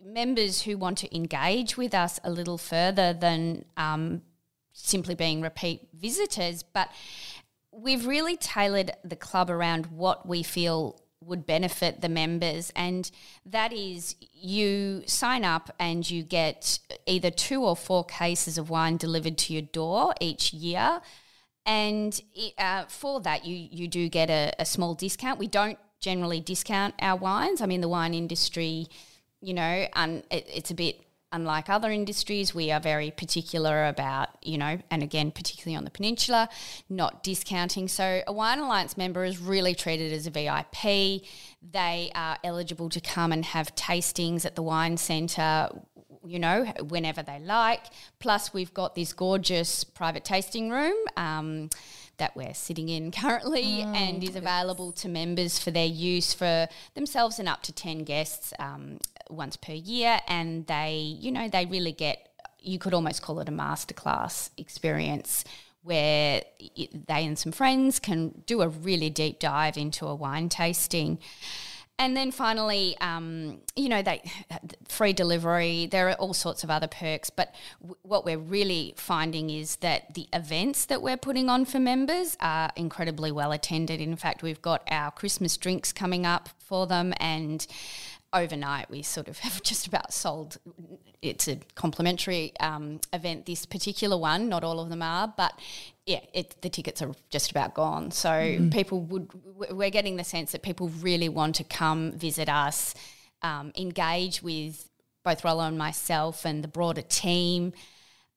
members 0.04 0.62
who 0.62 0.76
want 0.76 0.98
to 0.98 1.14
engage 1.14 1.76
with 1.76 1.94
us 1.94 2.18
a 2.24 2.30
little 2.30 2.58
further 2.58 3.12
than 3.12 3.64
um, 3.76 4.22
simply 4.72 5.14
being 5.14 5.42
repeat 5.42 5.88
visitors, 5.94 6.62
but 6.62 6.90
we've 7.70 8.06
really 8.06 8.36
tailored 8.36 8.92
the 9.04 9.16
club 9.16 9.50
around 9.50 9.86
what 9.86 10.26
we 10.26 10.42
feel 10.42 11.01
would 11.26 11.46
benefit 11.46 12.00
the 12.00 12.08
members. 12.08 12.72
And 12.74 13.10
that 13.46 13.72
is 13.72 14.16
you 14.32 15.02
sign 15.06 15.44
up 15.44 15.74
and 15.78 16.08
you 16.08 16.22
get 16.22 16.78
either 17.06 17.30
two 17.30 17.64
or 17.64 17.76
four 17.76 18.04
cases 18.04 18.58
of 18.58 18.70
wine 18.70 18.96
delivered 18.96 19.38
to 19.38 19.52
your 19.52 19.62
door 19.62 20.14
each 20.20 20.52
year. 20.52 21.00
And 21.64 22.20
uh, 22.58 22.84
for 22.88 23.20
that 23.20 23.44
you 23.44 23.56
you 23.70 23.86
do 23.86 24.08
get 24.08 24.30
a, 24.30 24.52
a 24.58 24.64
small 24.64 24.94
discount. 24.94 25.38
We 25.38 25.46
don't 25.46 25.78
generally 26.00 26.40
discount 26.40 26.94
our 27.00 27.16
wines. 27.16 27.60
I 27.60 27.66
mean 27.66 27.80
the 27.80 27.88
wine 27.88 28.14
industry 28.14 28.88
you 29.40 29.54
know 29.54 29.86
and 29.94 30.22
it, 30.30 30.46
it's 30.52 30.70
a 30.70 30.74
bit 30.74 31.04
unlike 31.32 31.68
other 31.68 31.90
industries, 31.90 32.54
we 32.54 32.70
are 32.70 32.80
very 32.80 33.10
particular 33.10 33.86
about, 33.86 34.28
you 34.42 34.58
know, 34.58 34.78
and 34.90 35.02
again, 35.02 35.30
particularly 35.30 35.76
on 35.76 35.84
the 35.84 35.90
peninsula, 35.90 36.48
not 36.88 37.22
discounting. 37.22 37.88
So 37.88 38.22
a 38.26 38.32
Wine 38.32 38.58
Alliance 38.58 38.96
member 38.96 39.24
is 39.24 39.38
really 39.38 39.74
treated 39.74 40.12
as 40.12 40.26
a 40.26 40.30
VIP. 40.30 41.24
They 41.72 42.10
are 42.14 42.36
eligible 42.44 42.88
to 42.90 43.00
come 43.00 43.32
and 43.32 43.44
have 43.46 43.74
tastings 43.74 44.44
at 44.44 44.54
the 44.54 44.62
wine 44.62 44.96
centre. 44.96 45.68
You 46.24 46.38
know, 46.38 46.72
whenever 46.88 47.24
they 47.24 47.40
like. 47.40 47.82
Plus, 48.20 48.54
we've 48.54 48.72
got 48.72 48.94
this 48.94 49.12
gorgeous 49.12 49.82
private 49.82 50.24
tasting 50.24 50.70
room 50.70 50.94
um, 51.16 51.68
that 52.18 52.36
we're 52.36 52.54
sitting 52.54 52.88
in 52.88 53.10
currently 53.10 53.80
and 53.82 54.22
is 54.22 54.36
available 54.36 54.92
to 54.92 55.08
members 55.08 55.58
for 55.58 55.72
their 55.72 55.86
use 55.86 56.32
for 56.32 56.68
themselves 56.94 57.40
and 57.40 57.48
up 57.48 57.62
to 57.64 57.72
10 57.72 58.04
guests 58.04 58.52
um, 58.60 58.98
once 59.30 59.56
per 59.56 59.72
year. 59.72 60.20
And 60.28 60.66
they, 60.66 61.16
you 61.20 61.32
know, 61.32 61.48
they 61.48 61.66
really 61.66 61.92
get, 61.92 62.28
you 62.58 62.78
could 62.78 62.94
almost 62.94 63.22
call 63.22 63.40
it 63.40 63.48
a 63.48 63.52
masterclass 63.52 64.50
experience 64.56 65.44
where 65.82 66.42
they 66.76 67.26
and 67.26 67.38
some 67.38 67.50
friends 67.52 67.98
can 67.98 68.42
do 68.46 68.62
a 68.62 68.68
really 68.68 69.10
deep 69.10 69.40
dive 69.40 69.76
into 69.76 70.06
a 70.06 70.14
wine 70.14 70.48
tasting. 70.48 71.18
And 71.98 72.16
then 72.16 72.32
finally, 72.32 72.96
um, 73.00 73.60
you 73.76 73.88
know, 73.88 74.02
they 74.02 74.22
free 74.88 75.12
delivery. 75.12 75.86
There 75.86 76.08
are 76.08 76.14
all 76.14 76.34
sorts 76.34 76.64
of 76.64 76.70
other 76.70 76.88
perks, 76.88 77.30
but 77.30 77.54
w- 77.80 77.96
what 78.02 78.24
we're 78.24 78.38
really 78.38 78.94
finding 78.96 79.50
is 79.50 79.76
that 79.76 80.14
the 80.14 80.26
events 80.32 80.86
that 80.86 81.02
we're 81.02 81.18
putting 81.18 81.48
on 81.48 81.64
for 81.64 81.78
members 81.78 82.36
are 82.40 82.72
incredibly 82.76 83.30
well 83.30 83.52
attended. 83.52 84.00
In 84.00 84.16
fact, 84.16 84.42
we've 84.42 84.62
got 84.62 84.82
our 84.90 85.10
Christmas 85.10 85.56
drinks 85.56 85.92
coming 85.92 86.26
up 86.26 86.48
for 86.58 86.86
them, 86.86 87.12
and 87.18 87.66
overnight 88.32 88.90
we 88.90 89.02
sort 89.02 89.28
of 89.28 89.38
have 89.40 89.62
just 89.62 89.86
about 89.86 90.12
sold. 90.12 90.58
It's 91.20 91.48
a 91.48 91.58
complimentary 91.74 92.52
um, 92.58 93.00
event. 93.12 93.46
This 93.46 93.66
particular 93.66 94.16
one, 94.16 94.48
not 94.48 94.64
all 94.64 94.80
of 94.80 94.88
them 94.88 95.02
are, 95.02 95.32
but 95.36 95.58
yeah, 96.06 96.20
it, 96.32 96.60
the 96.62 96.68
tickets 96.68 97.00
are 97.00 97.12
just 97.30 97.50
about 97.50 97.74
gone. 97.74 98.10
So 98.10 98.68
people 98.72 99.02
would, 99.02 99.30
we're 99.70 99.90
getting 99.90 100.16
the 100.16 100.24
sense 100.24 100.52
that 100.52 100.62
people 100.62 100.88
really 101.00 101.28
want 101.28 101.54
to 101.56 101.64
come 101.64 102.12
visit 102.12 102.48
us, 102.48 102.94
um, 103.42 103.72
engage 103.76 104.42
with 104.42 104.88
both 105.24 105.44
Rollo 105.44 105.64
and 105.64 105.78
myself 105.78 106.44
and 106.44 106.64
the 106.64 106.68
broader 106.68 107.02
team. 107.02 107.72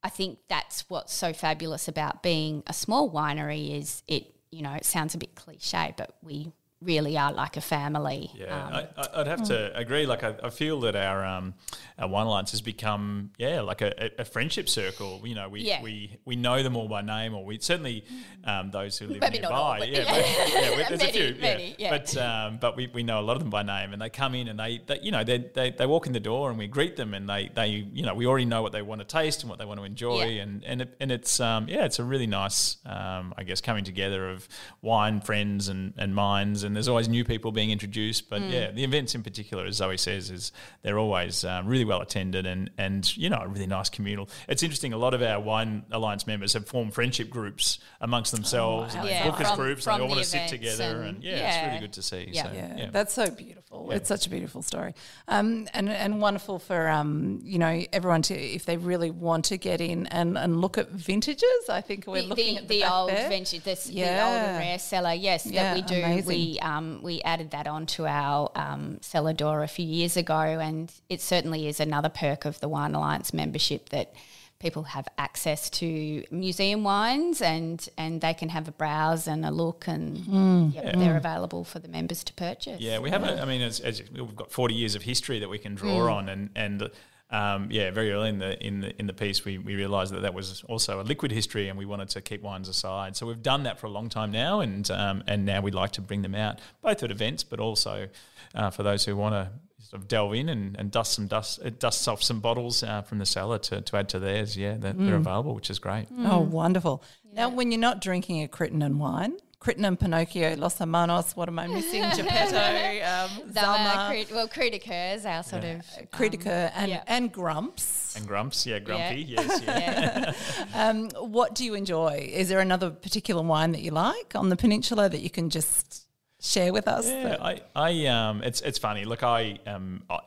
I 0.03 0.09
think 0.09 0.37
that's 0.47 0.87
what's 0.89 1.13
so 1.13 1.33
fabulous 1.33 1.87
about 1.87 2.21
being 2.21 2.61
a 2.67 2.73
small 2.73 3.11
winery 3.11 3.79
is 3.79 4.03
it, 4.07 4.35
you 4.51 4.61
know, 4.61 4.73
it 4.73 4.85
sounds 4.85 5.15
a 5.15 5.17
bit 5.17 5.33
cliche, 5.33 5.95
but 5.97 6.15
we 6.21 6.51
really 6.81 7.17
are 7.17 7.31
like 7.33 7.57
a 7.57 7.61
family. 7.61 8.29
Yeah, 8.35 8.65
Um, 8.67 8.83
I, 8.97 9.21
I'd 9.21 9.27
have 9.27 9.43
to 9.45 9.75
agree. 9.75 10.05
Like, 10.05 10.23
I, 10.23 10.35
I 10.43 10.49
feel 10.49 10.81
that 10.81 10.95
our 10.95 11.25
um, 11.25 11.53
our 11.97 12.07
wine 12.07 12.27
alliance 12.27 12.51
has 12.51 12.61
become, 12.61 13.31
yeah, 13.37 13.61
like 13.61 13.81
a, 13.81 14.11
a 14.19 14.25
friendship 14.25 14.67
circle. 14.69 15.21
You 15.23 15.35
know, 15.35 15.49
we, 15.49 15.61
Yeah. 15.61 15.81
we 15.81 16.17
we 16.25 16.35
know 16.35 16.61
them 16.61 16.75
all 16.75 16.87
by 16.87 17.01
name, 17.01 17.33
or 17.33 17.43
we 17.45 17.57
certainly 17.59 18.03
um, 18.43 18.71
those 18.71 18.97
who 18.97 19.07
live 19.07 19.21
Maybe 19.21 19.43
all, 19.43 19.73
nearby. 19.73 19.79
but 19.79 19.89
yeah, 19.89 19.99
yeah. 19.99 20.05
but- 20.05 20.53
yeah, 20.53 20.69
we- 20.71 20.75
there's 20.75 20.89
Many, 20.99 21.09
a 21.09 21.13
few. 21.33 21.41
many, 21.41 21.75
yeah. 21.79 21.89
but 21.91 22.17
um, 22.17 22.57
but 22.59 22.75
we, 22.75 22.87
we 22.93 23.03
know 23.03 23.19
a 23.19 23.21
lot 23.25 23.37
of 23.37 23.41
them 23.41 23.49
by 23.49 23.63
name, 23.63 23.93
and 23.93 24.01
they 24.01 24.09
come 24.09 24.35
in 24.35 24.47
and 24.49 24.59
they, 24.59 24.81
they 24.85 24.99
you 25.01 25.11
know 25.11 25.23
they, 25.23 25.37
they 25.39 25.71
they 25.71 25.85
walk 25.85 26.05
in 26.07 26.13
the 26.13 26.19
door 26.19 26.49
and 26.49 26.59
we 26.59 26.67
greet 26.67 26.97
them, 26.97 27.13
and 27.13 27.27
they 27.29 27.49
they 27.55 27.67
you 27.67 28.03
know 28.05 28.13
we 28.13 28.25
already 28.27 28.45
know 28.45 28.61
what 28.61 28.73
they 28.73 28.81
want 28.81 28.99
to 29.01 29.05
taste 29.07 29.41
and 29.41 29.49
what 29.49 29.57
they 29.59 29.65
want 29.65 29.79
to 29.79 29.85
enjoy, 29.85 30.39
and 30.39 30.63
and 30.65 30.81
it, 30.81 30.95
and 30.99 31.11
it's 31.11 31.39
um, 31.39 31.67
yeah, 31.69 31.85
it's 31.85 31.99
a 31.99 32.03
really 32.03 32.27
nice 32.27 32.77
um, 32.85 33.33
I 33.37 33.43
guess 33.43 33.61
coming 33.61 33.85
together 33.85 34.29
of 34.29 34.47
wine 34.81 35.21
friends 35.21 35.69
and 35.69 35.93
and 35.97 36.13
minds, 36.13 36.63
and 36.65 36.75
there's 36.75 36.87
always 36.87 37.07
new 37.07 37.23
people 37.23 37.51
being 37.51 37.71
introduced. 37.71 38.29
But 38.29 38.41
yeah, 38.41 38.71
the 38.71 38.83
events 38.83 39.15
in 39.15 39.23
particular, 39.23 39.65
as 39.65 39.75
Zoe 39.77 39.97
says, 39.97 40.29
is 40.31 40.51
they're 40.81 40.99
always 40.99 41.45
um, 41.45 41.67
really 41.67 41.85
well 41.85 42.01
attended 42.01 42.45
and 42.45 42.69
and 42.77 43.15
you 43.15 43.29
know 43.29 43.39
a 43.41 43.47
really 43.47 43.67
nice 43.67 43.89
communal. 43.89 44.29
It's 44.49 44.63
interesting. 44.63 44.91
A 44.93 44.97
lot 44.97 45.13
of 45.13 45.21
our 45.21 45.39
wine 45.39 45.83
alliance 45.91 46.27
members 46.27 46.53
have 46.53 46.67
formed 46.67 46.93
friendship 46.93 47.29
groups 47.29 47.79
amongst 48.01 48.31
themselves, 48.33 48.95
and 48.95 49.05
they 49.05 49.11
Yeah, 49.11 49.29
focus 49.31 49.47
from- 49.49 49.57
groups, 49.57 49.87
and 49.87 49.93
they 49.93 49.97
from 49.99 50.01
all 50.03 50.09
want 50.09 50.19
to 50.23 50.25
sit 50.29 50.47
together. 50.49 51.01
And, 51.01 51.15
and- 51.15 51.23
yeah, 51.23 51.47
it's 51.47 51.67
really 51.67 51.79
good 51.79 51.93
to 51.93 52.01
see. 52.01 52.29
Yeah. 52.31 52.43
So, 52.43 52.51
Yeah, 52.53 52.77
yeah. 52.77 52.89
that's 52.91 53.13
so 53.13 53.29
beautiful. 53.29 53.91
It's 53.91 54.07
such 54.09 54.25
a 54.25 54.29
beautiful 54.29 54.61
story, 54.61 54.93
um, 55.27 55.67
and 55.73 55.89
and 55.89 56.19
wonderful 56.21 56.59
for 56.59 56.87
um, 56.89 57.39
you 57.43 57.59
know 57.59 57.83
everyone 57.93 58.21
to 58.23 58.33
if 58.33 58.65
they 58.65 58.77
really 58.77 59.11
want 59.11 59.45
to 59.45 59.57
get 59.57 59.81
in 59.81 60.07
and, 60.07 60.37
and 60.37 60.61
look 60.61 60.77
at 60.77 60.89
vintages. 60.91 61.43
I 61.69 61.81
think 61.81 62.07
we're 62.07 62.21
the, 62.21 62.27
looking 62.29 62.55
the, 62.55 62.61
at 62.61 62.67
the, 62.67 62.75
the 62.75 62.81
back 62.81 62.91
old 62.91 63.09
there. 63.09 63.29
vintage, 63.29 63.63
this, 63.63 63.83
the 63.85 64.01
old 64.03 64.09
and 64.09 64.57
rare 64.59 64.79
cellar. 64.79 65.13
Yes, 65.13 65.45
Yeah, 65.45 65.73
that 65.73 65.75
we 65.75 65.81
do. 65.81 66.01
amazing. 66.03 66.27
We 66.27 66.54
um, 66.61 67.01
we 67.01 67.21
added 67.21 67.51
that 67.51 67.67
onto 67.67 68.05
our 68.05 68.51
um, 68.55 68.97
cellar 69.01 69.33
door 69.33 69.63
a 69.63 69.67
few 69.67 69.85
years 69.85 70.17
ago, 70.17 70.35
and 70.35 70.91
it 71.09 71.21
certainly 71.21 71.67
is 71.67 71.79
another 71.79 72.09
perk 72.09 72.45
of 72.45 72.59
the 72.59 72.69
Wine 72.69 72.95
Alliance 72.95 73.33
membership 73.33 73.89
that 73.89 74.13
people 74.59 74.83
have 74.83 75.07
access 75.17 75.69
to 75.69 76.23
museum 76.31 76.83
wines 76.83 77.41
and 77.41 77.89
and 77.97 78.21
they 78.21 78.33
can 78.33 78.49
have 78.49 78.67
a 78.67 78.71
browse 78.71 79.27
and 79.27 79.45
a 79.45 79.51
look 79.51 79.85
and 79.87 80.73
yep, 80.73 80.95
they're 80.95 81.17
available 81.17 81.63
for 81.63 81.79
the 81.79 81.87
members 81.87 82.23
to 82.23 82.33
purchase. 82.33 82.79
Yeah, 82.79 82.99
we 82.99 83.09
haven't. 83.09 83.39
I 83.39 83.45
mean, 83.45 83.61
as, 83.61 83.79
as 83.79 84.01
we've 84.11 84.35
got 84.35 84.51
forty 84.51 84.73
years 84.73 84.95
of 84.95 85.03
history 85.03 85.39
that 85.39 85.49
we 85.49 85.57
can 85.57 85.75
draw 85.75 86.13
on, 86.15 86.29
and 86.29 86.49
and 86.55 86.89
um, 87.35 87.67
yeah, 87.69 87.91
very 87.91 88.11
early 88.11 88.29
in 88.29 88.39
the 88.39 88.65
in 88.65 88.79
the 88.81 88.99
in 88.99 89.07
the 89.07 89.13
piece, 89.13 89.43
we, 89.43 89.57
we 89.57 89.75
realised 89.75 90.13
that 90.13 90.21
that 90.21 90.33
was 90.33 90.63
also 90.69 91.01
a 91.01 91.03
liquid 91.03 91.31
history, 91.31 91.67
and 91.69 91.77
we 91.77 91.85
wanted 91.85 92.09
to 92.09 92.21
keep 92.21 92.41
wines 92.41 92.69
aside. 92.69 93.15
So 93.15 93.25
we've 93.25 93.41
done 93.41 93.63
that 93.63 93.79
for 93.79 93.87
a 93.87 93.89
long 93.89 94.09
time 94.09 94.31
now, 94.31 94.61
and 94.61 94.89
um, 94.91 95.23
and 95.27 95.45
now 95.45 95.61
we'd 95.61 95.75
like 95.75 95.91
to 95.93 96.01
bring 96.01 96.21
them 96.21 96.35
out 96.35 96.59
both 96.81 97.03
at 97.03 97.11
events, 97.11 97.43
but 97.43 97.59
also 97.59 98.07
uh, 98.53 98.69
for 98.69 98.83
those 98.83 99.05
who 99.05 99.15
want 99.15 99.33
to 99.33 99.51
sort 99.83 100.01
of 100.01 100.07
delve 100.07 100.33
in 100.33 100.49
and, 100.49 100.75
and 100.79 100.91
dust 100.91 101.13
some 101.13 101.27
dust 101.27 101.59
uh, 101.63 101.69
dust 101.77 102.07
off 102.07 102.23
some 102.23 102.39
bottles 102.39 102.83
uh, 102.83 103.01
from 103.01 103.17
the 103.19 103.25
cellar 103.25 103.59
to, 103.59 103.81
to 103.81 103.97
add 103.97 104.09
to 104.09 104.19
theirs. 104.19 104.55
Yeah, 104.55 104.77
they're, 104.77 104.93
they're 104.93 105.15
available, 105.15 105.53
which 105.55 105.69
is 105.69 105.79
great. 105.79 106.07
Oh, 106.19 106.39
wonderful. 106.39 107.03
Now, 107.33 107.49
when 107.49 107.71
you're 107.71 107.81
not 107.81 107.99
drinking 108.01 108.43
a 108.43 108.47
Crittenden 108.47 108.97
wine, 108.97 109.37
Crittenden, 109.65 109.97
Pinocchio, 109.97 110.55
Los 110.57 110.77
Hermanos, 110.77 111.35
what 111.35 111.49
am 111.49 111.57
I 111.57 111.65
missing? 111.65 112.03
Geppetto, 112.15 112.55
um, 112.55 113.49
Zumma, 113.49 113.63
Zumma, 113.63 114.07
Crit- 114.09 114.31
well, 114.31 114.47
Cri 114.47 114.69
de 114.69 114.77
Coeur 114.77 115.15
is 115.15 115.25
our 115.25 115.41
sort 115.41 115.63
of 115.63 115.83
Critica, 116.11 116.71
and, 116.75 116.91
yeah. 116.91 117.01
and 117.07 117.31
Grumps. 117.31 118.15
And 118.15 118.27
Grumps, 118.27 118.67
yeah, 118.67 118.77
Grumpy, 118.77 119.23
yes, 119.23 119.63
yeah. 119.65 119.79
yeah. 119.79 120.33
Um, 120.75 121.09
what 121.31 121.55
do 121.55 121.65
you 121.65 121.73
enjoy? 121.73 122.29
Is 122.31 122.47
there 122.47 122.59
another 122.59 122.91
particular 122.91 123.41
wine 123.41 123.71
that 123.71 123.81
you 123.81 123.89
like 123.89 124.35
on 124.35 124.49
the 124.49 124.55
peninsula 124.55 125.09
that 125.09 125.21
you 125.21 125.31
can 125.31 125.49
just 125.49 126.05
share 126.39 126.71
with 126.71 126.87
us? 126.87 127.07
Yeah, 127.07 127.37
I, 127.41 127.61
I, 127.75 128.05
um, 128.05 128.43
it's 128.43 128.61
it's 128.61 128.77
funny. 128.77 129.03
Look, 129.03 129.23
I, 129.23 129.57
um, 129.65 130.03
I, 130.11 130.19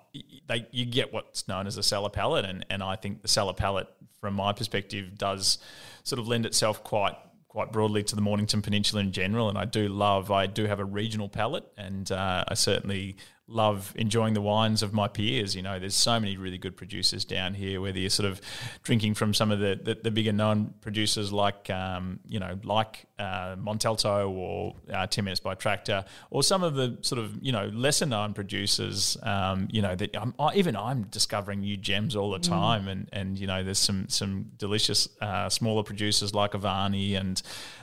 they, 0.49 0.67
you 0.73 0.85
get 0.85 1.13
what's 1.13 1.47
known 1.47 1.69
as 1.69 1.77
a 1.77 1.85
cellar 1.85 2.11
palate, 2.11 2.45
and, 2.45 2.67
and 2.71 2.83
I 2.83 2.97
think 2.97 3.23
the 3.23 3.29
cellar 3.29 3.55
palate, 3.55 3.87
from 4.21 4.35
my 4.35 4.53
perspective, 4.53 5.17
does 5.17 5.59
sort 6.03 6.19
of 6.19 6.27
lend 6.27 6.45
itself 6.45 6.83
quite 6.83 7.15
quite 7.59 7.73
broadly 7.73 8.05
to 8.05 8.15
the 8.15 8.23
Mornington 8.23 8.63
Peninsula 8.63 9.03
in 9.03 9.11
general. 9.11 9.49
And 9.49 9.59
I 9.59 9.65
do 9.65 9.89
love, 9.89 10.31
I 10.31 10.47
do 10.47 10.67
have 10.67 10.79
a 10.79 10.85
regional 10.85 11.29
palate, 11.29 11.65
and 11.77 12.09
uh, 12.13 12.45
I 12.47 12.55
certainly 12.55 13.17
love 13.49 13.95
enjoying 13.97 14.35
the 14.35 14.43
wines 14.43 14.83
of 14.83 14.93
my 14.93 15.09
peers. 15.09 15.57
You 15.57 15.63
know, 15.63 15.79
there's 15.79 15.95
so 15.95 16.21
many 16.21 16.37
really 16.37 16.59
good 16.59 16.77
producers 16.77 17.25
down 17.25 17.55
here, 17.55 17.81
whether 17.81 17.99
you're 17.99 18.11
sort 18.11 18.29
of 18.31 18.41
drinking 18.83 19.15
from 19.15 19.33
some 19.33 19.51
of 19.51 19.59
the, 19.59 19.81
the, 19.83 19.99
the 20.03 20.11
bigger 20.11 20.33
known 20.33 20.75
producers 20.83 21.33
like, 21.33 21.71
um, 21.71 22.21
you 22.29 22.39
know, 22.39 22.59
like 22.63 23.07
uh, 23.19 23.57
Montalto 23.57 24.31
or 24.31 24.75
uh, 24.93 25.07
10 25.07 25.25
Minutes 25.25 25.41
by 25.41 25.55
Tractor, 25.55 26.05
or 26.31 26.43
some 26.43 26.63
of 26.63 26.75
the 26.75 26.99
sort 27.01 27.19
of, 27.19 27.39
you 27.43 27.51
know, 27.51 27.71
lesser 27.73 28.07
known 28.07 28.35
producers, 28.35 29.17
um, 29.23 29.67
you 29.71 29.81
know, 29.81 29.95
that 29.95 30.15
I'm, 30.17 30.35
I, 30.39 30.55
even 30.55 30.77
I'm 30.77 31.05
discovering 31.05 31.61
new 31.61 31.79
gems 31.79 32.17
all 32.17 32.31
the 32.31 32.39
time. 32.39 32.87
And, 32.87 33.09
and, 33.13 33.39
you 33.39 33.47
know, 33.47 33.65
there's 33.65 33.79
some, 33.79 34.09
some 34.09 34.51
delicious 34.59 35.09
uh, 35.23 35.49
smaller 35.49 35.83
producers 35.83 36.35
like 36.35 36.53
Avani 36.53 37.19
and, 37.19 37.41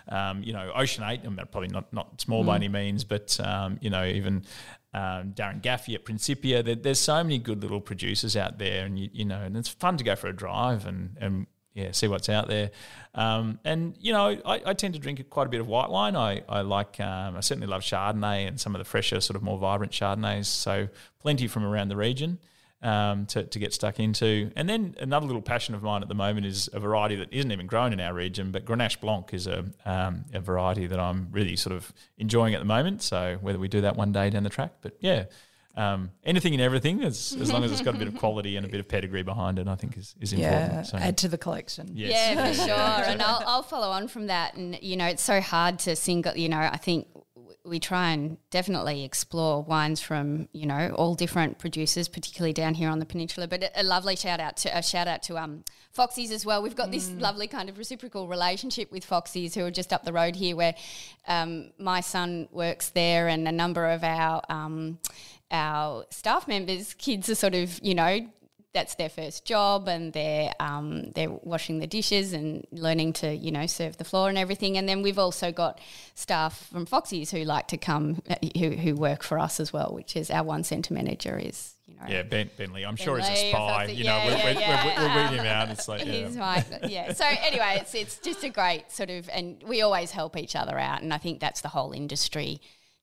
um, 0.09 0.43
you 0.43 0.53
know, 0.53 0.71
Ocean 0.75 1.03
8, 1.03 1.21
I 1.23 1.27
mean, 1.27 1.37
probably 1.51 1.69
not, 1.69 1.91
not 1.91 2.21
small 2.21 2.43
by 2.43 2.55
any 2.57 2.67
means, 2.67 3.03
but, 3.03 3.39
um, 3.39 3.79
you 3.81 3.89
know, 3.89 4.05
even 4.05 4.43
um, 4.95 5.31
Darrin 5.31 5.59
Gaffy 5.59 5.93
at 5.93 6.05
Principia. 6.05 6.63
There, 6.63 6.75
there's 6.75 6.99
so 6.99 7.21
many 7.21 7.37
good 7.37 7.61
little 7.61 7.81
producers 7.81 8.37
out 8.37 8.57
there, 8.57 8.85
and 8.85 8.97
you, 8.97 9.09
you 9.11 9.25
know, 9.25 9.41
and 9.41 9.57
it's 9.57 9.67
fun 9.67 9.97
to 9.97 10.03
go 10.05 10.15
for 10.15 10.27
a 10.27 10.33
drive 10.33 10.85
and 10.85 11.17
and 11.19 11.47
yeah, 11.73 11.91
see 11.91 12.07
what's 12.07 12.29
out 12.29 12.47
there. 12.47 12.71
Um, 13.13 13.59
and 13.65 13.95
you 13.99 14.13
know, 14.13 14.39
I, 14.45 14.61
I 14.65 14.73
tend 14.73 14.93
to 14.93 14.99
drink 14.99 15.29
quite 15.29 15.47
a 15.47 15.49
bit 15.49 15.59
of 15.59 15.67
white 15.67 15.89
wine. 15.89 16.15
I 16.15 16.43
I 16.47 16.61
like, 16.61 17.01
um, 17.01 17.35
I 17.35 17.41
certainly 17.41 17.67
love 17.67 17.81
Chardonnay 17.81 18.47
and 18.47 18.59
some 18.59 18.73
of 18.73 18.79
the 18.79 18.85
fresher, 18.85 19.19
sort 19.19 19.35
of 19.35 19.43
more 19.43 19.57
vibrant 19.57 19.91
Chardonnays. 19.91 20.45
So 20.45 20.87
plenty 21.19 21.47
from 21.47 21.65
around 21.65 21.89
the 21.89 21.97
region. 21.97 22.39
Um, 22.81 23.25
to, 23.27 23.43
to 23.43 23.57
get 23.57 23.73
stuck 23.73 23.99
into. 23.99 24.51
And 24.55 24.69
then 24.69 24.95
another 24.99 25.25
little 25.25 25.41
passion 25.41 25.73
of 25.73 25.81
mine 25.81 26.03
at 26.03 26.07
the 26.07 26.13
moment 26.13 26.45
is 26.45 26.69
a 26.71 26.79
variety 26.79 27.15
that 27.15 27.33
isn't 27.33 27.51
even 27.51 27.65
grown 27.65 27.93
in 27.93 27.99
our 27.99 28.13
region, 28.13 28.51
but 28.51 28.63
Grenache 28.63 28.99
Blanc 28.99 29.33
is 29.33 29.47
a, 29.47 29.65
um, 29.85 30.25
a 30.33 30.39
variety 30.39 30.85
that 30.85 30.99
I'm 30.99 31.29
really 31.31 31.55
sort 31.55 31.75
of 31.75 31.91
enjoying 32.19 32.53
at 32.53 32.59
the 32.59 32.65
moment. 32.65 33.01
So 33.01 33.39
whether 33.41 33.57
we 33.57 33.69
do 33.69 33.81
that 33.81 33.95
one 33.95 34.11
day 34.11 34.29
down 34.29 34.43
the 34.43 34.51
track, 34.51 34.73
but 34.81 34.97
yeah, 34.99 35.25
um, 35.75 36.11
anything 36.23 36.53
and 36.53 36.61
everything, 36.61 37.01
as, 37.01 37.35
as 37.41 37.51
long 37.51 37.63
as 37.63 37.71
it's 37.71 37.81
got 37.81 37.95
a 37.95 37.97
bit 37.97 38.07
of 38.07 38.15
quality 38.19 38.55
and 38.55 38.65
a 38.67 38.69
bit 38.69 38.79
of 38.81 38.87
pedigree 38.87 39.23
behind 39.23 39.57
it, 39.57 39.67
I 39.67 39.75
think 39.75 39.97
is, 39.97 40.13
is 40.21 40.31
Yeah, 40.33 40.65
important. 40.65 40.87
So, 40.87 40.97
add 40.99 41.17
to 41.19 41.27
the 41.27 41.37
collection. 41.39 41.89
yes. 41.95 42.11
Yeah, 42.11 42.47
for 42.51 42.53
sure. 42.67 43.11
And 43.11 43.21
I'll, 43.21 43.41
I'll 43.47 43.63
follow 43.63 43.89
on 43.89 44.07
from 44.09 44.27
that. 44.27 44.53
And, 44.55 44.77
you 44.83 44.95
know, 44.95 45.07
it's 45.07 45.23
so 45.23 45.41
hard 45.41 45.79
to 45.79 45.95
single, 45.95 46.35
you 46.37 46.49
know, 46.49 46.59
I 46.59 46.77
think 46.77 47.07
w- 47.07 47.24
we 47.63 47.79
try 47.79 48.11
and 48.11 48.37
definitely 48.49 49.03
explore 49.03 49.63
wines 49.63 50.01
from, 50.01 50.47
you 50.51 50.65
know, 50.65 50.93
all 50.95 51.15
different 51.15 51.59
producers, 51.59 52.07
particularly 52.07 52.53
down 52.53 52.73
here 52.73 52.89
on 52.89 52.99
the 52.99 53.05
peninsula. 53.05 53.47
But 53.47 53.63
a, 53.63 53.81
a 53.81 53.83
lovely 53.83 54.15
shout 54.15 54.39
out 54.39 54.57
to, 54.57 54.77
a 54.77 54.81
shout 54.81 55.07
out 55.07 55.23
to 55.23 55.37
um, 55.37 55.63
Foxy's 55.91 56.31
as 56.31 56.45
well. 56.45 56.61
We've 56.61 56.75
got 56.75 56.91
this 56.91 57.09
lovely 57.11 57.47
kind 57.47 57.69
of 57.69 57.77
reciprocal 57.77 58.27
relationship 58.27 58.91
with 58.91 59.05
Foxy's 59.05 59.55
who 59.55 59.65
are 59.65 59.71
just 59.71 59.93
up 59.93 60.03
the 60.03 60.13
road 60.13 60.35
here 60.35 60.55
where 60.55 60.75
um, 61.27 61.71
my 61.77 62.01
son 62.01 62.47
works 62.51 62.89
there 62.89 63.27
and 63.27 63.47
a 63.47 63.51
number 63.51 63.85
of 63.87 64.03
our, 64.03 64.41
um, 64.49 64.99
our 65.51 66.05
staff 66.09 66.47
members' 66.47 66.93
kids 66.93 67.29
are 67.29 67.35
sort 67.35 67.55
of, 67.55 67.79
you 67.81 67.95
know, 67.95 68.27
that's 68.75 68.95
their 68.95 69.09
first 69.09 69.45
job 69.45 69.87
and 69.87 70.11
they're 70.11 70.51
um, 70.59 71.11
they're 71.15 71.31
washing 71.31 71.79
the 71.79 71.87
dishes 71.87 72.33
and 72.33 72.67
learning 72.71 73.13
to 73.13 73.33
you 73.33 73.49
know 73.49 73.65
serve 73.65 73.97
the 73.97 74.03
floor 74.03 74.27
and 74.27 74.37
everything 74.37 74.77
and 74.77 74.87
then 74.87 75.01
we've 75.01 75.17
also 75.17 75.51
got 75.51 75.79
staff 76.13 76.67
from 76.71 76.85
Foxy's 76.85 77.31
who 77.31 77.45
like 77.45 77.69
to 77.69 77.77
come 77.77 78.21
uh, 78.29 78.35
who, 78.57 78.71
who 78.71 78.93
work 78.93 79.23
for 79.23 79.39
us 79.39 79.61
as 79.61 79.71
well 79.71 79.91
which 79.93 80.17
is 80.17 80.29
our 80.29 80.43
one 80.43 80.63
centre 80.63 80.93
manager 80.93 81.39
is 81.39 81.75
you 81.87 81.95
know 81.95 82.03
Yeah, 82.07 82.23
ben, 82.23 82.49
Bentley. 82.57 82.85
I'm 82.85 82.97
sure 82.97 83.17
he's 83.17 83.29
a 83.29 83.49
spy. 83.51 83.85
You 83.85 84.03
know, 84.03 84.17
yeah, 84.17 84.25
we're, 84.25 84.31
yeah, 84.31 84.43
we're, 84.43 84.59
yeah. 84.59 84.99
we're, 84.99 85.07
we're 85.07 85.23
reading 85.23 85.39
him 85.39 85.45
out. 85.45 85.69
It's 85.69 85.87
like, 85.87 86.01
He's 86.01 86.35
yeah. 86.35 86.39
right, 86.39 86.65
yeah. 86.89 87.13
So 87.13 87.25
anyway, 87.25 87.77
it's 87.79 87.93
it's 87.93 88.17
just 88.17 88.43
a 88.43 88.49
great 88.49 88.91
sort 88.91 89.11
of, 89.11 89.29
and 89.29 89.61
we 89.67 89.83
always 89.83 90.09
help 90.09 90.35
each 90.35 90.55
other 90.55 90.79
out, 90.79 91.03
and 91.03 91.13
I 91.13 91.19
think 91.19 91.39
that's 91.39 91.61
the 91.61 91.69
whole 91.69 91.91
industry 91.91 92.59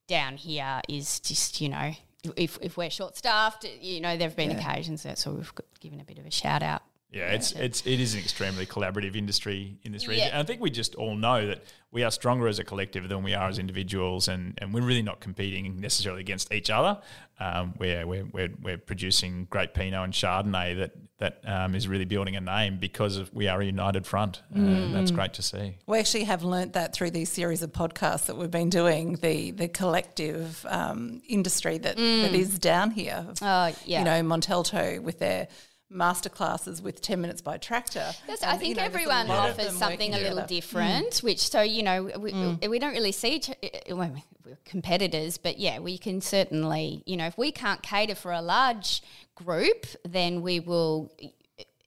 down 0.09 0.37
here 0.37 0.81
is 0.89 1.21
just 1.21 1.61
you 1.61 1.69
know 1.69 1.93
if 2.37 2.59
if 2.61 2.77
we're 2.77 2.91
short 2.91 3.17
staffed, 3.17 3.67
you 3.81 4.01
know 4.01 4.17
there've 4.17 4.37
been 4.37 4.53
occasions 4.53 5.03
that 5.03 5.19
so 5.19 5.33
we've 5.33 5.53
given 5.81 6.01
a 6.01 6.05
bit 6.05 6.19
of 6.19 6.27
a 6.27 6.31
shout 6.31 6.63
out. 6.63 6.83
Yeah, 7.13 7.33
it's 7.33 7.53
it's 7.53 7.87
it 7.87 8.01
is 8.01 8.15
an 8.15 8.21
extremely 8.21 8.65
collaborative 8.65 9.17
industry 9.17 9.79
in 9.83 9.93
this 9.93 10.09
region. 10.09 10.29
Yeah. 10.29 10.33
And 10.33 10.39
I 10.39 10.45
think 10.45 10.63
we 10.63 10.71
just 10.71 10.95
all 10.95 11.15
know 11.15 11.47
that 11.47 11.63
we 11.91 12.03
are 12.05 12.11
stronger 12.11 12.49
as 12.49 12.59
a 12.59 12.65
collective 12.65 13.07
than 13.11 13.23
we 13.23 13.35
are 13.35 13.49
as 13.49 13.59
individuals, 13.59 14.29
and, 14.29 14.55
and 14.59 14.73
we're 14.73 14.81
really 14.81 15.03
not 15.03 15.21
competing 15.21 15.79
necessarily 15.79 16.23
against 16.23 16.51
each 16.51 16.71
other. 16.71 16.99
Um, 17.39 17.75
we're, 17.79 18.07
we're, 18.07 18.25
we're, 18.33 18.49
we're 18.63 18.79
producing 18.79 19.47
great 19.51 19.75
Pinot 19.75 20.05
and 20.05 20.13
Chardonnay 20.15 20.79
that 20.79 20.93
that 21.19 21.41
um, 21.45 21.75
is 21.75 21.87
really 21.87 22.07
building 22.07 22.35
a 22.35 22.41
name 22.41 22.79
because 22.79 23.19
of, 23.19 23.33
we 23.35 23.47
are 23.47 23.61
a 23.61 23.65
united 23.65 24.07
front. 24.07 24.43
Uh, 24.57 24.61
and 24.61 24.95
that's 24.95 25.11
great 25.11 25.35
to 25.35 25.43
see. 25.43 25.77
We 25.87 25.99
actually 25.99 26.25
have 26.25 26.43
learnt 26.43 26.73
that 26.73 26.95
through 26.95 27.11
these 27.11 27.31
series 27.31 27.63
of 27.63 27.73
podcasts 27.73 28.27
that 28.27 28.37
we've 28.37 28.51
been 28.51 28.71
doing, 28.71 29.17
the 29.17 29.51
the 29.53 29.69
collective 29.69 30.65
um, 30.69 31.21
industry 31.29 31.79
that, 31.79 31.97
that 31.97 32.35
is 32.35 32.59
down 32.59 32.91
here. 32.91 33.27
Oh, 33.43 33.73
yeah. 33.85 33.99
You 33.99 34.05
know, 34.05 34.23
Montalto 34.23 35.01
with 35.01 35.19
their 35.19 35.47
masterclasses 35.93 36.83
with 36.83 37.01
10 37.01 37.21
Minutes 37.21 37.43
by 37.43 37.59
Tractor. 37.59 38.13
Yes, 38.29 38.43
I 38.43 38.57
think 38.57 38.71
you 38.71 38.75
know, 38.75 38.83
there's 38.83 38.95
a 38.95 38.99
everyone 38.99 39.27
of 39.31 39.59
offers 39.59 39.77
something 39.77 40.15
a 40.15 40.17
little 40.19 40.31
together. 40.31 40.47
different, 40.49 41.19
which 41.19 41.41
so 41.51 41.61
you 41.63 41.83
know 41.83 42.05
we, 42.19 42.33
Mm. 42.33 42.69
we 42.71 42.79
don't 42.79 42.93
really 42.93 43.13
see 43.13 43.37
each, 43.37 43.51
well, 43.91 44.15
we're 44.45 44.57
competitors, 44.65 45.39
but 45.39 45.59
yeah, 45.59 45.79
we 45.79 45.99
can 45.99 46.21
certainly 46.21 47.03
you 47.07 47.17
know 47.17 47.27
if 47.27 47.37
we 47.39 47.53
can't 47.53 47.83
cater 47.83 48.15
for 48.15 48.33
a 48.33 48.43
large 48.43 49.03
group, 49.35 49.87
then 50.05 50.43
we 50.43 50.61
will 50.61 51.13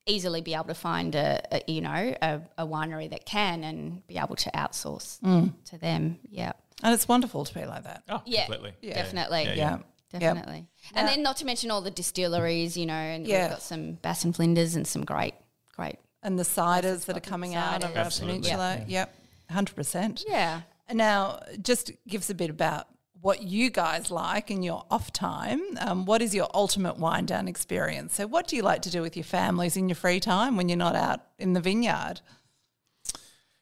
easily 0.08 0.41
be 0.41 0.54
able 0.54 0.65
to 0.65 0.74
find 0.76 1.15
a, 1.15 1.41
a 1.52 1.62
you 1.68 1.82
know 1.82 2.15
a, 2.22 2.41
a 2.60 2.68
winery 2.68 3.10
that 3.10 3.26
can 3.26 3.63
and 3.63 4.06
be 4.08 4.18
able 4.18 4.36
to 4.36 4.52
outsource 4.52 5.20
Mm. 5.22 5.54
to 5.65 5.78
them. 5.80 6.20
Yeah, 6.30 6.52
And 6.84 6.94
it's 6.94 7.08
wonderful 7.08 7.44
to 7.46 7.54
be 7.54 7.65
like 7.65 7.84
that. 7.84 8.04
Oh, 8.10 8.22
yeah, 8.26 8.46
completely. 8.46 8.74
definitely. 8.94 9.44
Yeah, 9.46 9.56
Yeah. 9.56 9.78
Definitely. 10.19 10.67
And 10.93 11.08
then 11.08 11.23
not 11.23 11.38
to 11.38 11.45
mention 11.45 11.71
all 11.71 11.82
the 11.82 11.91
distilleries, 11.91 12.75
you 12.78 12.86
know, 12.86 12.93
and 12.93 13.25
Yeah. 13.28 13.41
we've 13.43 13.49
got 13.51 13.62
some 13.62 13.93
Bass 13.93 14.23
and 14.23 14.36
Flinders 14.36 14.75
and 14.75 14.86
some 14.88 15.04
great, 15.06 15.34
great. 15.75 15.97
And 16.23 16.38
the 16.39 16.43
ciders 16.43 17.06
that 17.06 17.12
are 17.17 17.19
fucking 17.19 17.30
coming 17.30 17.56
out 17.56 17.84
of 17.84 17.91
ciders. 17.91 17.95
our 17.95 18.01
Absolutely. 18.06 18.49
peninsula. 18.49 18.86
Yep, 18.88 19.15
100%. 19.51 20.23
Yeah. 20.28 20.62
Now, 20.91 21.39
just 21.62 21.91
give 22.08 22.21
us 22.21 22.30
a 22.30 22.36
bit 22.36 22.49
about 22.49 22.88
what 23.21 23.41
you 23.41 23.71
guys 23.71 24.12
like 24.12 24.51
in 24.51 24.62
your 24.62 24.86
off 24.91 25.12
time. 25.12 25.60
Um, 25.80 26.06
what 26.06 26.21
is 26.21 26.36
your 26.36 26.47
ultimate 26.54 26.97
wind 26.99 27.28
down 27.28 27.47
experience? 27.47 28.13
So, 28.15 28.28
what 28.28 28.45
do 28.47 28.56
you 28.56 28.62
like 28.62 28.84
to 28.84 28.91
do 28.91 29.01
with 29.01 29.15
your 29.17 29.23
families 29.23 29.75
in 29.75 29.89
your 29.89 29.95
free 29.95 30.19
time 30.19 30.56
when 30.58 30.69
you're 30.69 30.78
not 30.78 30.95
out 30.95 31.21
in 31.39 31.54
the 31.54 31.62
vineyard? 31.62 32.21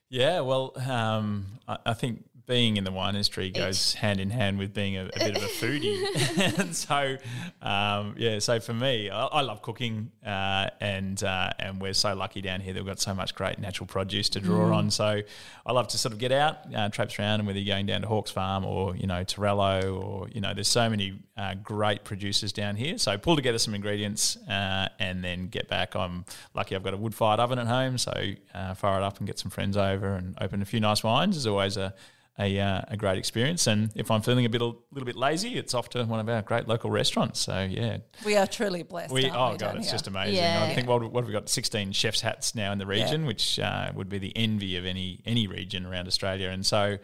Yeah, 0.10 0.42
well, 0.42 0.74
um, 0.90 1.60
I, 1.68 1.78
I 1.88 1.94
think 1.94 2.26
being 2.46 2.76
in 2.78 2.84
the 2.84 2.92
wine 2.92 3.16
industry 3.16 3.50
goes 3.50 3.94
hand 3.94 4.20
in 4.20 4.30
hand 4.30 4.58
with 4.58 4.74
being 4.74 4.98
a, 4.98 5.06
a 5.06 5.20
bit 5.20 5.38
of 5.38 5.44
a 5.44 5.48
foodie, 5.48 6.60
and 6.60 6.76
so 6.76 7.18
um, 7.62 8.16
yeah. 8.18 8.40
So 8.40 8.60
for 8.60 8.74
me, 8.74 9.10
I, 9.10 9.26
I 9.26 9.42
love 9.42 9.62
cooking, 9.62 10.12
uh, 10.26 10.68
and 10.82 11.24
uh, 11.24 11.52
and 11.60 11.80
we're 11.82 11.94
so 11.94 12.14
lucky 12.14 12.42
down 12.42 12.60
here 12.62 12.74
that 12.74 12.80
we've 12.82 12.88
got 12.88 13.00
so 13.00 13.14
much 13.14 13.34
great 13.36 13.60
natural 13.60 13.88
produce 13.88 14.30
to 14.30 14.40
draw 14.40 14.68
Mm. 14.70 14.76
on. 14.76 14.92
So 14.92 15.22
I 15.66 15.72
love 15.72 15.88
to 15.90 15.98
sort 15.98 16.14
of 16.14 16.20
get 16.20 16.32
out, 16.32 16.58
uh, 16.76 16.90
traipse 16.90 17.18
around, 17.20 17.40
and 17.42 17.48
whether 17.48 17.60
you're 17.60 17.74
going 17.76 17.86
down 17.86 18.02
to 18.02 18.08
Hawke's 18.08 18.32
Farm 18.32 18.66
or 18.66 18.96
you 18.96 19.08
know 19.08 19.24
Torello 19.24 19.96
or 20.02 20.28
you 20.30 20.42
know, 20.42 20.54
there's 20.54 20.68
so 20.68 20.90
many 20.90 21.20
uh, 21.38 21.56
great 21.56 22.04
producers 22.04 22.52
down 22.54 22.76
here. 22.76 22.98
So 22.98 23.18
pull 23.18 23.36
together 23.36 23.58
some 23.58 23.74
ingredients 23.74 24.38
uh, 24.48 24.90
and 25.00 25.24
then 25.24 25.48
get 25.48 25.68
back. 25.68 25.96
I'm 25.96 26.26
lucky 26.54 26.76
I've 26.76 26.84
got 26.84 26.94
a 26.94 26.98
wood 26.98 27.16
fired 27.16 27.40
oven 27.40 27.58
at 27.60 27.68
home, 27.68 27.98
so 27.98 28.12
uh, 28.54 28.74
fire 28.74 29.00
it 29.00 29.04
up 29.04 29.18
and 29.20 29.28
get 29.28 29.40
some 29.40 29.50
friends 29.52 29.78
over 29.78 30.14
and 30.16 30.38
open 30.42 30.62
a 30.62 30.66
few 30.66 30.80
nice 30.80 31.04
wines 31.04 31.38
is 31.38 31.48
always 31.48 31.78
a 31.78 31.94
a, 32.40 32.60
uh, 32.60 32.82
a 32.88 32.98
great 32.98 33.18
experience. 33.20 33.68
And 33.68 33.92
if 33.96 34.10
I'm 34.10 34.22
feeling 34.22 34.46
a 34.46 34.50
bit 34.50 34.62
a 34.62 34.66
little 34.66 35.06
bit 35.06 35.16
lazy, 35.16 35.56
it's 35.56 35.74
off 35.76 35.90
to 35.90 36.04
one 36.06 36.20
of 36.20 36.28
our 36.28 36.42
great 36.42 36.68
local 36.68 36.90
restaurants. 36.90 37.40
So 37.40 37.68
yeah, 37.70 37.98
We 38.26 38.36
are 38.36 38.48
truly 38.48 38.82
blessed. 38.82 39.14
we 39.14 39.30
oh 39.30 39.52
we, 39.52 39.58
god, 39.58 39.76
it's 39.76 39.86
here? 39.86 39.94
just 39.94 40.08
amazing. 40.08 40.36
Yeah. 40.38 40.64
I 40.68 40.74
think 40.74 40.88
what, 40.88 41.04
what 41.12 41.22
have 41.22 41.28
we 41.28 41.34
got? 41.34 41.48
Sixteen 41.48 41.92
chefs 41.92 42.22
hats 42.22 42.56
now 42.56 42.72
in 42.72 42.80
the 42.80 42.88
region, 42.88 43.26
which 43.28 43.60
uh, 43.60 43.92
would 43.94 44.10
be 44.10 44.18
the 44.18 44.36
envy 44.36 44.78
of 44.78 44.86
any 44.86 45.22
any 45.26 45.46
region 45.48 45.86
around 45.86 46.08
Australia. 46.08 46.50
And 46.50 46.66
so, 46.66 46.98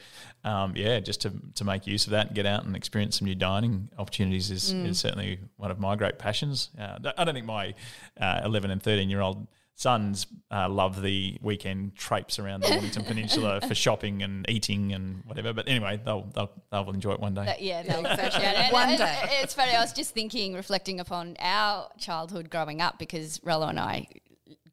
um, 0.43 0.73
yeah, 0.75 0.99
just 0.99 1.21
to, 1.21 1.31
to 1.55 1.63
make 1.63 1.85
use 1.85 2.05
of 2.05 2.11
that 2.11 2.27
and 2.27 2.35
get 2.35 2.45
out 2.47 2.65
and 2.65 2.75
experience 2.75 3.19
some 3.19 3.27
new 3.27 3.35
dining 3.35 3.89
opportunities 3.97 4.49
is, 4.49 4.73
Mm. 4.73 4.87
is 4.87 4.99
certainly 4.99 5.39
one 5.57 5.69
of 5.71 5.79
my 5.79 5.95
great 5.95 6.17
passions. 6.17 6.69
Uh, 6.79 6.97
I 7.17 7.23
don't 7.23 7.33
think 7.35 7.45
my 7.45 7.75
uh, 8.19 8.41
eleven 8.43 8.71
and 8.71 8.81
thirteen 8.81 9.09
year 9.09 9.21
old 9.21 9.47
sons 9.79 10.27
uh, 10.51 10.67
love 10.67 11.01
the 11.01 11.37
weekend 11.41 11.95
traipse 11.95 12.37
around 12.37 12.61
the 12.61 12.69
Mornington 12.69 13.05
Peninsula 13.05 13.61
for 13.65 13.73
shopping 13.85 14.21
and 14.21 14.45
eating 14.49 14.91
and 14.91 15.23
whatever. 15.25 15.53
But 15.53 15.69
anyway, 15.69 16.01
they'll 16.03 16.23
they'll, 16.35 16.51
they'll 16.69 16.89
enjoy 16.89 17.13
it 17.13 17.19
one 17.21 17.33
day. 17.33 17.45
That- 17.45 17.61
yeah, 17.61 17.83
they'll 17.83 18.05
appreciate 18.05 18.43
it. 18.43 18.55
And 18.57 18.73
One 18.73 18.89
it- 18.89 18.97
day. 18.97 19.17
It's 19.41 19.53
funny. 19.53 19.71
I 19.71 19.79
was 19.79 19.93
just 19.93 20.13
thinking, 20.13 20.53
reflecting 20.53 20.99
upon 20.99 21.37
our 21.39 21.89
childhood 21.97 22.49
growing 22.49 22.81
up, 22.81 22.99
because 22.99 23.39
Rollo 23.41 23.67
and 23.67 23.79
I 23.79 24.07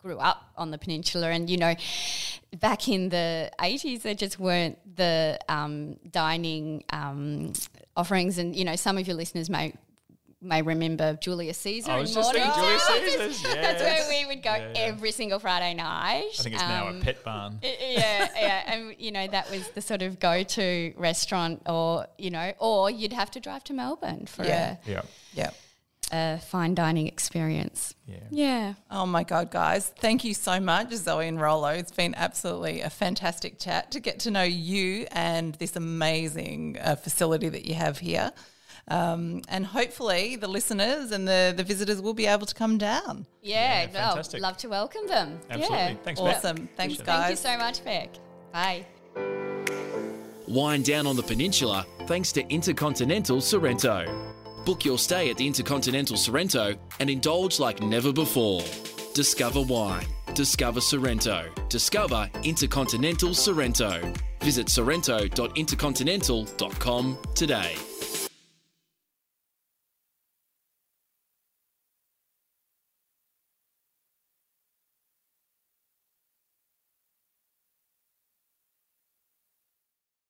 grew 0.03 0.19
up 0.19 0.43
on 0.57 0.73
the 0.73 0.79
peninsula, 0.79 1.29
and 1.31 1.49
you 1.49 1.57
know, 1.57 1.75
back 2.59 2.89
in 2.89 3.09
the 3.09 3.49
eighties, 3.63 4.03
there 4.03 4.15
just 4.15 4.41
weren't 4.41 4.77
the 4.97 5.39
um, 5.49 5.99
dining 6.11 6.83
um, 6.91 7.53
offerings, 7.97 8.39
and 8.39 8.57
you 8.57 8.65
know, 8.65 8.75
some 8.75 8.99
of 8.99 9.07
your 9.07 9.17
listeners 9.17 9.49
may. 9.49 9.73
May 10.47 10.63
remember 10.63 11.19
Julius 11.21 11.59
Caesar 11.59 11.91
I 11.91 11.95
in 11.97 12.01
was 12.03 12.15
just 12.15 12.33
thinking 12.33 12.51
Mornington. 12.51 12.81
Julius 12.89 13.33
Caesar's, 13.37 13.55
That's 13.55 13.83
where 13.83 14.09
we 14.09 14.27
would 14.27 14.43
go 14.43 14.55
Yeah, 14.55 14.69
yeah. 14.75 14.81
every 14.81 15.11
single 15.13 15.39
Friday 15.39 15.75
night. 15.75 16.29
I 16.39 16.43
think 16.43 16.55
it's 16.55 16.63
now 16.65 16.87
a 16.87 16.91
Um, 16.91 17.01
pet 17.01 17.23
barn. 17.25 17.59
Yeah, 17.63 18.29
yeah, 18.37 18.73
and 18.75 18.95
you 18.99 19.11
know 19.13 19.27
that 19.27 19.51
was 19.51 19.69
the 19.71 19.81
sort 19.83 20.03
of 20.03 20.19
go-to 20.21 20.93
restaurant, 20.97 21.63
or 21.67 22.07
you 22.19 22.31
know, 22.31 22.53
or 22.59 22.91
you'd 22.91 23.13
have 23.13 23.31
to 23.33 23.41
drive 23.41 23.65
to 23.65 23.73
Melbourne 23.73 24.27
for 24.27 24.45
Yeah. 24.45 24.77
Yeah, 24.87 25.03
Yeah. 25.35 25.51
a, 26.13 26.35
a 26.37 26.39
fine 26.39 26.75
dining 26.75 27.09
experience. 27.09 27.95
yeah. 28.07 28.17
Yeah, 28.31 28.75
Oh 28.91 29.07
my 29.07 29.25
God, 29.25 29.51
guys. 29.51 29.89
Thank 29.99 30.23
you 30.25 30.35
so 30.35 30.61
much, 30.61 30.93
Zoe 30.93 31.27
and 31.27 31.41
Rollo. 31.41 31.69
It's 31.71 31.91
been 31.91 32.15
absolutely 32.15 32.81
a 32.83 32.91
fantastic 32.91 33.59
chat 33.59 33.91
to 33.93 34.01
get 34.01 34.21
to 34.21 34.31
know 34.31 34.45
you 34.45 35.07
and 35.11 35.55
this 35.57 35.75
amazing 35.75 36.77
uh, 36.81 36.95
facility 36.97 37.49
that 37.49 37.65
you 37.67 37.75
have 37.75 37.99
here. 37.99 38.31
Um, 38.89 39.43
and 39.49 39.67
hopefully 39.67 40.37
the 40.37 40.47
listeners 40.47 41.11
and 41.11 41.27
the, 41.27 41.53
the 41.57 41.65
visitors 41.65 42.01
will 42.01 42.15
be 42.15 42.27
able 42.27 42.47
to 42.47 42.55
come 42.55 42.79
down. 42.79 43.27
yeah, 43.43 43.83
Yeah, 43.83 43.89
well, 43.93 44.09
fantastic. 44.11 44.41
love 44.41 44.57
to 44.59 44.69
welcome 44.69 45.09
them. 45.09 45.41
Absolutely. 45.51 45.77
Yeah. 45.77 45.95
Thanks, 46.05 46.21
Beck. 46.21 46.37
Awesome. 46.37 46.69
Thanks, 46.77 47.01
Appreciate 47.01 47.07
guys. 47.07 47.19
Thank 47.21 47.31
you 47.31 47.37
so 47.37 47.59
much, 47.59 47.85
Beck. 47.85 48.11
Bye. 48.53 48.87
Wine 50.47 50.83
down 50.83 51.09
on 51.09 51.17
the 51.17 51.23
peninsula 51.25 51.85
thanks 52.07 52.31
to 52.33 52.47
Intercontinental 52.49 53.41
Sorrento. 53.41 54.07
Book 54.65 54.85
your 54.85 54.99
stay 54.99 55.31
at 55.31 55.37
the 55.37 55.45
Intercontinental 55.47 56.17
Sorrento 56.17 56.77
and 57.01 57.11
indulge 57.11 57.59
like 57.59 57.81
never 57.83 58.13
before. 58.13 58.63
Discover 59.15 59.63
wine. 59.63 60.07
Discover 60.35 60.81
Sorrento. 60.81 61.49
Discover 61.69 62.31
Intercontinental 62.45 63.35
Sorrento. 63.35 64.13
Visit 64.41 64.69
sorrento.intercontinental.com 64.69 67.19
today. 67.35 67.75